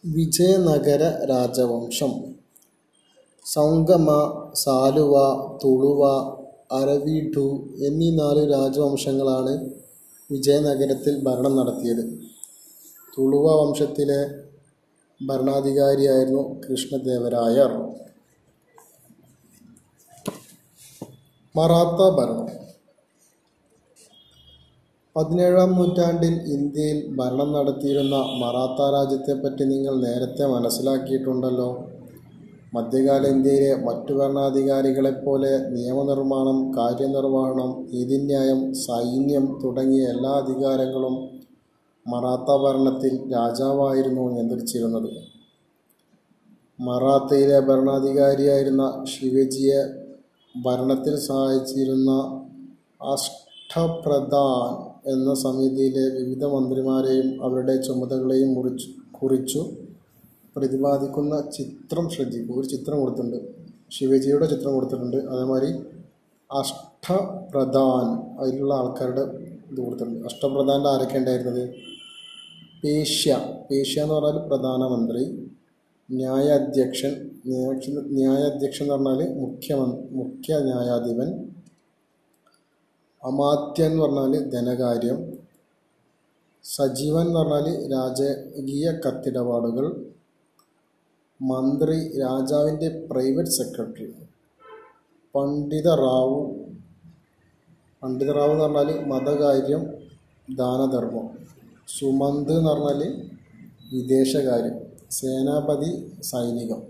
വിജയനഗര 0.06 1.02
രാജവംശം. 1.24 2.34
സംഗമ 3.46 4.08
സാലുവ 4.54 5.14
തുളുവ 5.64 6.02
അരവീഡു 6.72 7.68
എന്നീ 7.86 8.10
നാല് 8.16 8.52
രാജവംശങ്ങളാണ് 8.52 9.70
വിജയനഗരത്തിൽ 10.30 11.22
ഭരണം 11.22 11.56
നടത്തിയത്. 11.56 12.04
തുളുവ 13.18 13.46
വംശത്തിലെ 13.60 14.20
ഭരണാധികാരിയായിരുന്നു 15.26 16.60
കൃഷ്ണദേവരായർ. 16.60 17.72
മറാത്ത 21.56 22.16
ഭരണം. 22.16 22.63
പതിനേഴാം 25.16 25.72
നൂറ്റാണ്ടിൽ 25.78 26.32
ഇന്ത്യയിൽ 26.52 26.96
ഭരണം 27.16 27.52
നടത്തിയിരുന്ന 27.52 28.16
മറാത്ത 28.40 28.88
രാജ്യത്തെപ്പറ്റി 28.94 29.64
നിങ്ങൾ 29.64 29.94
നേരത്തെ 30.04 30.44
മനസ്സിലാക്കിയിട്ടുണ്ടല്ലോ. 30.46 31.68
മധ്യകാല 32.74 33.26
ഇന്ത്യയിലെ 33.26 33.76
മറ്റു 33.76 34.12
ഭരണാധികാരികളെപ്പോലെ 34.12 35.50
നിയമനിർമ്മാണം 35.74 36.58
കാര്യനിർവഹണം 36.76 37.70
നീതിന്യായം 37.92 38.74
സൈന്യം 38.74 39.60
തുടങ്ങിയ 39.64 40.08
എല്ലാ 40.08 40.32
അധികാരങ്ങളും 40.32 41.14
മറാത്ത 42.06 42.56
ഭരണത്തിൽ 42.62 43.14
രാജാവായിരുന്നു 43.32 44.24
നിയന്ത്രിച്ചിരുന്നത്. 44.30 45.10
മറാത്തയിലെ 46.78 47.60
ഭരണാധികാരിയായിരുന്ന 47.60 49.04
ശിവജിയെ 49.04 49.80
ഭരണത്തിൽ 50.54 51.16
സഹായിച്ചിരുന്ന 51.18 52.10
അഷ്ടപ്രധാൻ 53.12 54.93
എന്ന 55.06 55.34
സമിതിയിലെ 55.34 56.18
വിവിധ 56.18 56.44
മന്ത്രിമാരെയും 56.44 57.44
അവരുടെ 57.44 57.76
ചുമതലകളെയും 57.76 58.54
മുറിച്ചു 58.54 58.88
കുറിച്ചു 59.22 59.70
പ്രതിപാദിക്കുന്ന 60.56 61.50
ചിത്രം 61.56 62.08
ശ്രദ്ധിക്കൂ. 62.08 62.60
ഒരു 62.60 62.66
ചിത്രം 62.66 63.00
കൊടുത്തിട്ടുണ്ട്. 63.00 63.36
ശിവജിയുടെ 63.90 64.46
ചിത്രം 64.46 64.74
കൊടുത്തിട്ടുണ്ട്. 64.74 65.16
അതേമാതിരി 65.16 65.72
അഷ്ടപ്രധാൻ 66.52 68.06
അതിലുള്ള 68.40 68.74
ആൾക്കാരുടെ 68.74 69.20
ഇത് 69.70 69.80
കൊടുത്തിട്ടുണ്ട്. 69.80 70.24
അഷ്ടപ്രധാന്റെ 70.24 70.88
ആരൊക്കെ 70.88 71.18
ഉണ്ടായിരുന്നത്? 71.18 71.70
പേഷ്യ. 72.84 73.40
പേഷ്യ 73.70 74.02
എന്ന് 74.02 74.14
പറഞ്ഞാൽ 74.14 74.46
പ്രധാനമന്ത്രി 74.46 75.24
ന്യായാധ്യക്ഷൻ. 76.10 77.30
ന്യായാധ്യക്ഷൻ 78.10 78.84
എന്ന് 78.84 79.08
പറഞ്ഞാൽ 79.08 79.34
മുഖ്യമന്ത്രി 79.40 80.14
മുഖ്യ 80.14 80.58
ന്യായാധിപൻ 80.58 81.53
അമാത്യ 83.24 83.84
എന്ന് 83.84 84.02
പറഞ്ഞാൽ 84.02 84.50
ധനകാര്യം 84.50 85.38
സജീവൻ 86.64 87.26
എന്ന് 87.26 87.40
പറഞ്ഞാൽ 87.40 87.90
രാജകീയ 87.92 88.92
കത്തിടപാടുകൾ 88.92 89.86
മന്ത്രി 91.42 92.18
രാജാവിന്റെ 92.20 93.06
പ്രൈവറ്റ് 93.10 93.50
സെക്രട്ടറി 93.50 94.14
പണ്ഡിത 95.34 95.88
റാവു. 95.94 96.54
പണ്ഡിത 98.02 98.32
റാവു 98.32 98.52
എന്ന് 98.52 98.64
പറഞ്ഞാൽ 98.64 99.06
മതകാര്യം 99.06 99.82
ദാനധർമ്മം. 100.56 101.28
സുമന്ത് 101.98 102.58
എന്ന് 102.58 102.70
പറഞ്ഞാൽ 102.70 103.30
വിദേശകാര്യം 103.92 104.76
സേനാപതി 105.10 105.90
സൈനികം. 106.22 106.82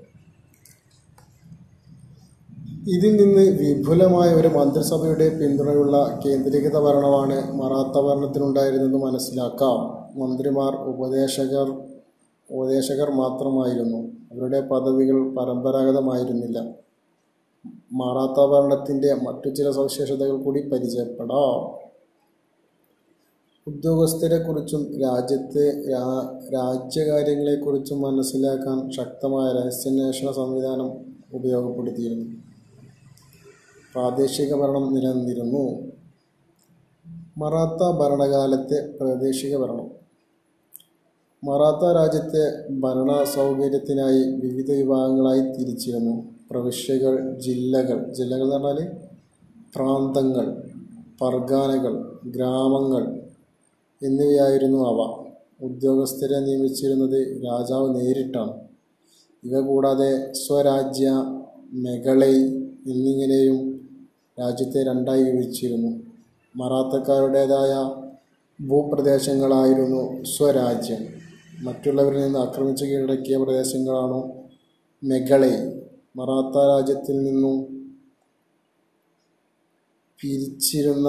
ഇതിൽ 2.92 3.12
നിന്ന് 3.16 3.42
വിപുലമായ 3.60 4.34
ഒരു 4.34 4.48
മന്ത്രിസഭയുടെ 4.48 5.28
പിന്തുണയുള്ള 5.28 6.20
കേന്ദ്രീകൃത 6.26 6.78
ഭരണമാണ് 6.78 7.52
മറാത്ത 7.52 8.00
ഭരണത്തിനുണ്ടായിരുന്നെന്ന് 8.06 8.98
മനസ്സിലാക്കാം. 8.98 9.78
മന്ത്രിമാർ 10.22 10.74
ഉപദേശകർ 10.74 11.68
ഉപദേശകർ 12.50 13.10
മാത്രമായിരുന്നു. 13.10 14.00
അവരുടെ 14.32 14.60
പദവികൾ 14.60 15.34
പരമ്പരാഗതമായിരുന്നില്ല. 15.34 16.58
മറാത്ത 17.92 18.46
ഭരണത്തിന്റെ 18.52 19.14
മറ്റു 19.14 19.48
ചില 19.48 19.70
സവിശേഷതകൾ 19.70 20.42
കൂടി 20.42 20.68
പരിചയപ്പെടാം. 20.68 21.58
ഉദ്യോഗസ്ഥരെക്കുറിച്ചും 23.66 25.00
രാജ്യത്തെ 25.00 25.66
രാജ്യകാര്യങ്ങളെക്കുറിച്ചും 26.54 28.00
മനസ്സിലാക്കാൻ 28.02 28.90
ശക്തമായ 28.90 29.52
രഹസ്യാന്വേഷണ 29.52 30.30
സംവിധാനം 30.30 30.90
ഉപയോഗപ്പെടുത്തിയിരുന്നു. 31.34 32.43
പ്രാദേശിക 33.94 34.54
ഭരണം 34.54 34.94
നിലനിന്നിരുന്നു. 34.94 35.82
മറാത്ത 37.38 37.98
ഭരണകാലത്തെ 37.98 38.96
പ്രാദേശിക 39.00 39.56
ഭരണം. 39.56 39.90
മറാത്ത 41.44 41.96
രാജ്യത്തെ 41.96 42.72
ഭരണ 42.80 43.24
സൗകര്യത്തിനായി 43.24 44.22
വിവിധ 44.32 44.70
വിഭാഗങ്ങളായി 44.70 45.40
തിരിച്ചിരുന്നു. 45.40 46.24
പ്രവിശ്യകൾ 46.50 47.38
ജില്ലകൾ. 47.38 48.12
ജില്ലകൾ 48.12 48.54
എന്ന് 48.54 48.68
പറഞ്ഞാൽ 48.68 48.90
പ്രാന്തങ്ങൾ 49.76 50.46
പർഗാനകൾ 51.22 52.18
ഗ്രാമങ്ങൾ 52.26 53.20
എന്നിവയായിരുന്നു 54.02 54.78
അവ. 54.78 55.24
ഉദ്യോഗസ്ഥരെ 55.62 56.40
നിയമിച്ചിരുന്നത് 56.40 57.42
രാജാവ് 57.44 58.00
നേരിട്ടാണ്. 58.00 58.52
ഇവ 59.44 59.60
കൂടാതെ 59.60 60.32
സ്വരാജ്യ 60.32 61.10
മെകളൈ 61.74 62.34
എന്നിങ്ങനെയും 62.86 63.80
രാജ്യത്തെ 64.40 64.84
രണ്ടായി 64.84 65.22
വിഭജിച്ചിരുന്നു. 65.22 66.00
മറാത്തക്കാരുടേതായ 66.56 67.72
ഭൂപ്രദേശങ്ങളായിരുന്നു 68.68 70.24
സ്വരാജ്യം. 70.24 71.02
മറ്റുള്ളവരിൽ 71.62 72.20
നിന്ന് 72.24 72.38
ആക്രമിച്ച് 72.38 72.84
കീഴടക്കിയ 72.84 73.36
പ്രദേശങ്ങളാണ് 73.36 74.22
മെഗളൈ 75.04 75.54
മറാത്ത 76.16 76.56
രാജ്യത്തിൽ 76.68 77.24
നിന്നും 77.24 77.56
പിരിച്ചിരുന്ന 80.20 81.08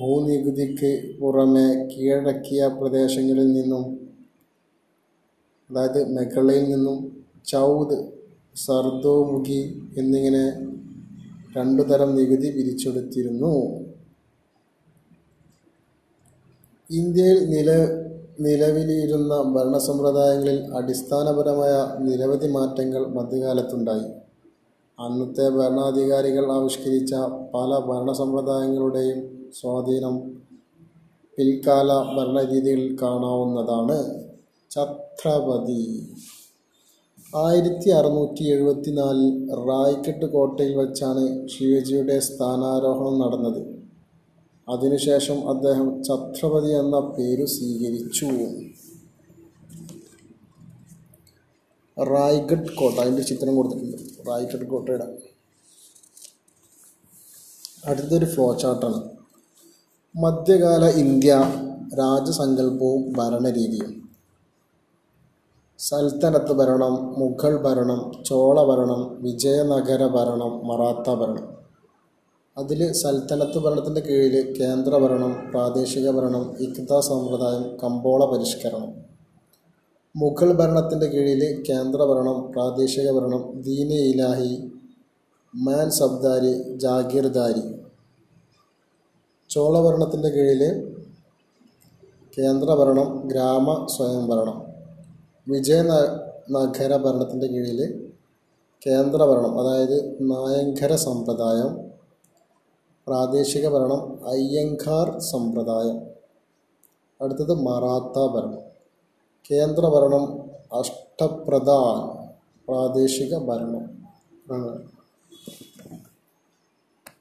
ഭൂനികുതിക്ക് 0.00 1.16
പുറമെ 1.20 1.88
കീഴടക്കിയ 1.88 2.66
പ്രദേശങ്ങളിൽ 2.66 3.52
നിന്നും 3.52 3.84
അതായത് 5.70 6.12
മെഗളയിൽ 6.16 6.64
നിന്നും 6.70 7.26
ചൗദ് 7.46 8.17
സർദോമുഖി 8.66 9.60
എന്നിങ്ങനെ 9.96 10.44
രണ്ടു 11.56 11.82
തരം 11.82 12.14
നികുതി 12.14 12.50
പിരിച്ചെടുത്തിരുന്നു. 12.50 13.52
ഇന്ത്യയിൽ 16.90 17.38
നില 17.48 17.70
നിലവിലിരുന്ന 18.40 19.34
ഭരണസമ്പ്രദായങ്ങളിൽ 19.54 20.58
അടിസ്ഥാനപരമായ 20.74 21.74
നിരവധി 21.98 22.48
മാറ്റങ്ങൾ 22.48 23.06
മധ്യകാലത്തുണ്ടായി. 23.06 24.06
അന്നത്തെ 24.98 25.48
ഭരണാധികാരികൾ 25.48 26.52
ആവിഷ്കരിച്ച 26.52 27.14
പല 27.54 27.70
ഭരണസമ്പ്രദായങ്ങളുടെയും 27.88 29.50
സ്വാധീനം 29.54 30.16
പിൽക്കാല 31.38 31.88
ഭരണരീതികളിൽ 32.16 32.98
കാണാവുന്നതാണ്. 33.02 33.98
ഛത്രപതി 34.70 35.82
ആയിരത്തി 37.36 37.90
അറുന്നൂറ്റി 37.90 38.44
എഴുപത്തിനാലിൽ 38.44 39.50
റായ്ക്കെട്ട് 39.68 40.26
കോട്ടയിൽ 40.26 40.76
വച്ചാണ് 40.76 41.48
ശിവജിയുടെ 41.48 42.18
സ്ഥാനാരോഹണം 42.18 43.18
നടന്നത്. 43.18 43.78
അതിനുശേഷം 44.68 45.48
അദ്ദേഹം 45.48 46.02
ഛത്രപതി 46.02 46.68
എന്ന 46.68 47.00
പേരു 47.00 47.44
സ്വീകരിച്ചു. 47.44 48.26
റായ്ഗഡ് 51.98 52.74
കോട്ട 52.74 53.00
അതിന്റെ 53.00 53.22
ചിത്രം 53.22 53.56
കൊടുത്തിട്ടുണ്ട്. 53.56 53.96
റായ്ഗഡ് 54.28 54.66
കോട്ടയുടെ 54.66 55.18
അടുത്തൊരു 57.86 58.24
ഫ്ലോ 58.24 58.54
ചാർട്ടാണ് 58.54 59.10
മധ്യകാല 60.16 60.86
ഇന്ത്യ 60.86 61.32
രാജസങ്കല്പവും 61.98 63.12
ഭരണരീതിയും. 63.12 64.07
സൽത്തനത്ത് 65.80 66.52
ഭരണം 66.52 67.18
മുഗൾ 67.18 67.56
ഭരണം 67.56 68.12
ചോള 68.24 68.64
ഭരണം 68.64 69.18
വിജയനഗര 69.22 70.06
ഭരണം 70.06 70.66
മറാത്ത 70.66 71.10
ഭരണം. 71.14 71.48
അതിൽ 72.58 72.92
സൽത്തനത്ത് 72.92 73.58
ഭരണത്തിന്റെ 73.58 74.00
കീഴിൽ 74.00 74.60
കേന്ദ്ര 74.60 74.96
ഭരണം 74.96 75.50
പ്രാദേശിക 75.50 76.10
ഭരണം 76.10 76.56
ഇക്ത 76.60 77.00
സമ്പ്രദായം 77.00 77.78
കമ്പോള 77.84 78.24
പരിഷ്കരണം. 78.24 78.94
മുഗൾ 80.16 80.52
ഭരണത്തിന്റെ 80.52 81.06
കീഴിൽ 81.06 81.64
കേന്ദ്ര 81.70 82.04
ഭരണം 82.04 82.52
പ്രാദേശിക 82.52 83.10
ഭരണം 83.10 83.62
ദീന 83.62 83.92
ഇലാഹി 83.92 84.72
മാൻ 85.56 85.90
സബ്ദാരി 85.90 86.62
ജാഗീർദാരി. 86.76 87.74
ചോള 89.50 89.80
ഭരണത്തിന്റെ 89.80 90.28
കീഴിൽ 90.28 90.62
കേന്ദ്ര 92.38 92.74
ഭരണം 92.74 93.28
ഗ്രാമ 93.28 93.86
സ്വയംഭരണം. 93.96 94.67
വിജയനഗര 95.48 96.96
ഭരണത്തിന്റെ 96.96 97.46
കീഴിൽ 97.46 98.10
കേന്ദ്ര 98.86 99.24
ഭരണം 99.24 99.60
അതായത് 99.60 100.18
നായങ്കര 100.20 100.94
സമ്പ്രദായം 100.94 101.90
പ്രാദേശിക 103.06 103.68
ഭരണം 103.68 104.28
അയ്യങ്കാർ 104.28 105.18
സമ്പ്രദായം. 105.18 106.00
അടുത്തത് 107.20 107.54
മറാത്ത 107.54 108.18
ഭരണം. 108.26 108.58
കേന്ദ്ര 109.50 109.86
ഭരണം 109.86 110.24
അഷ്ടപ്രധാൻ 110.78 112.28
പ്രാദേശിക 112.68 113.38
ഭരണം. 113.38 113.84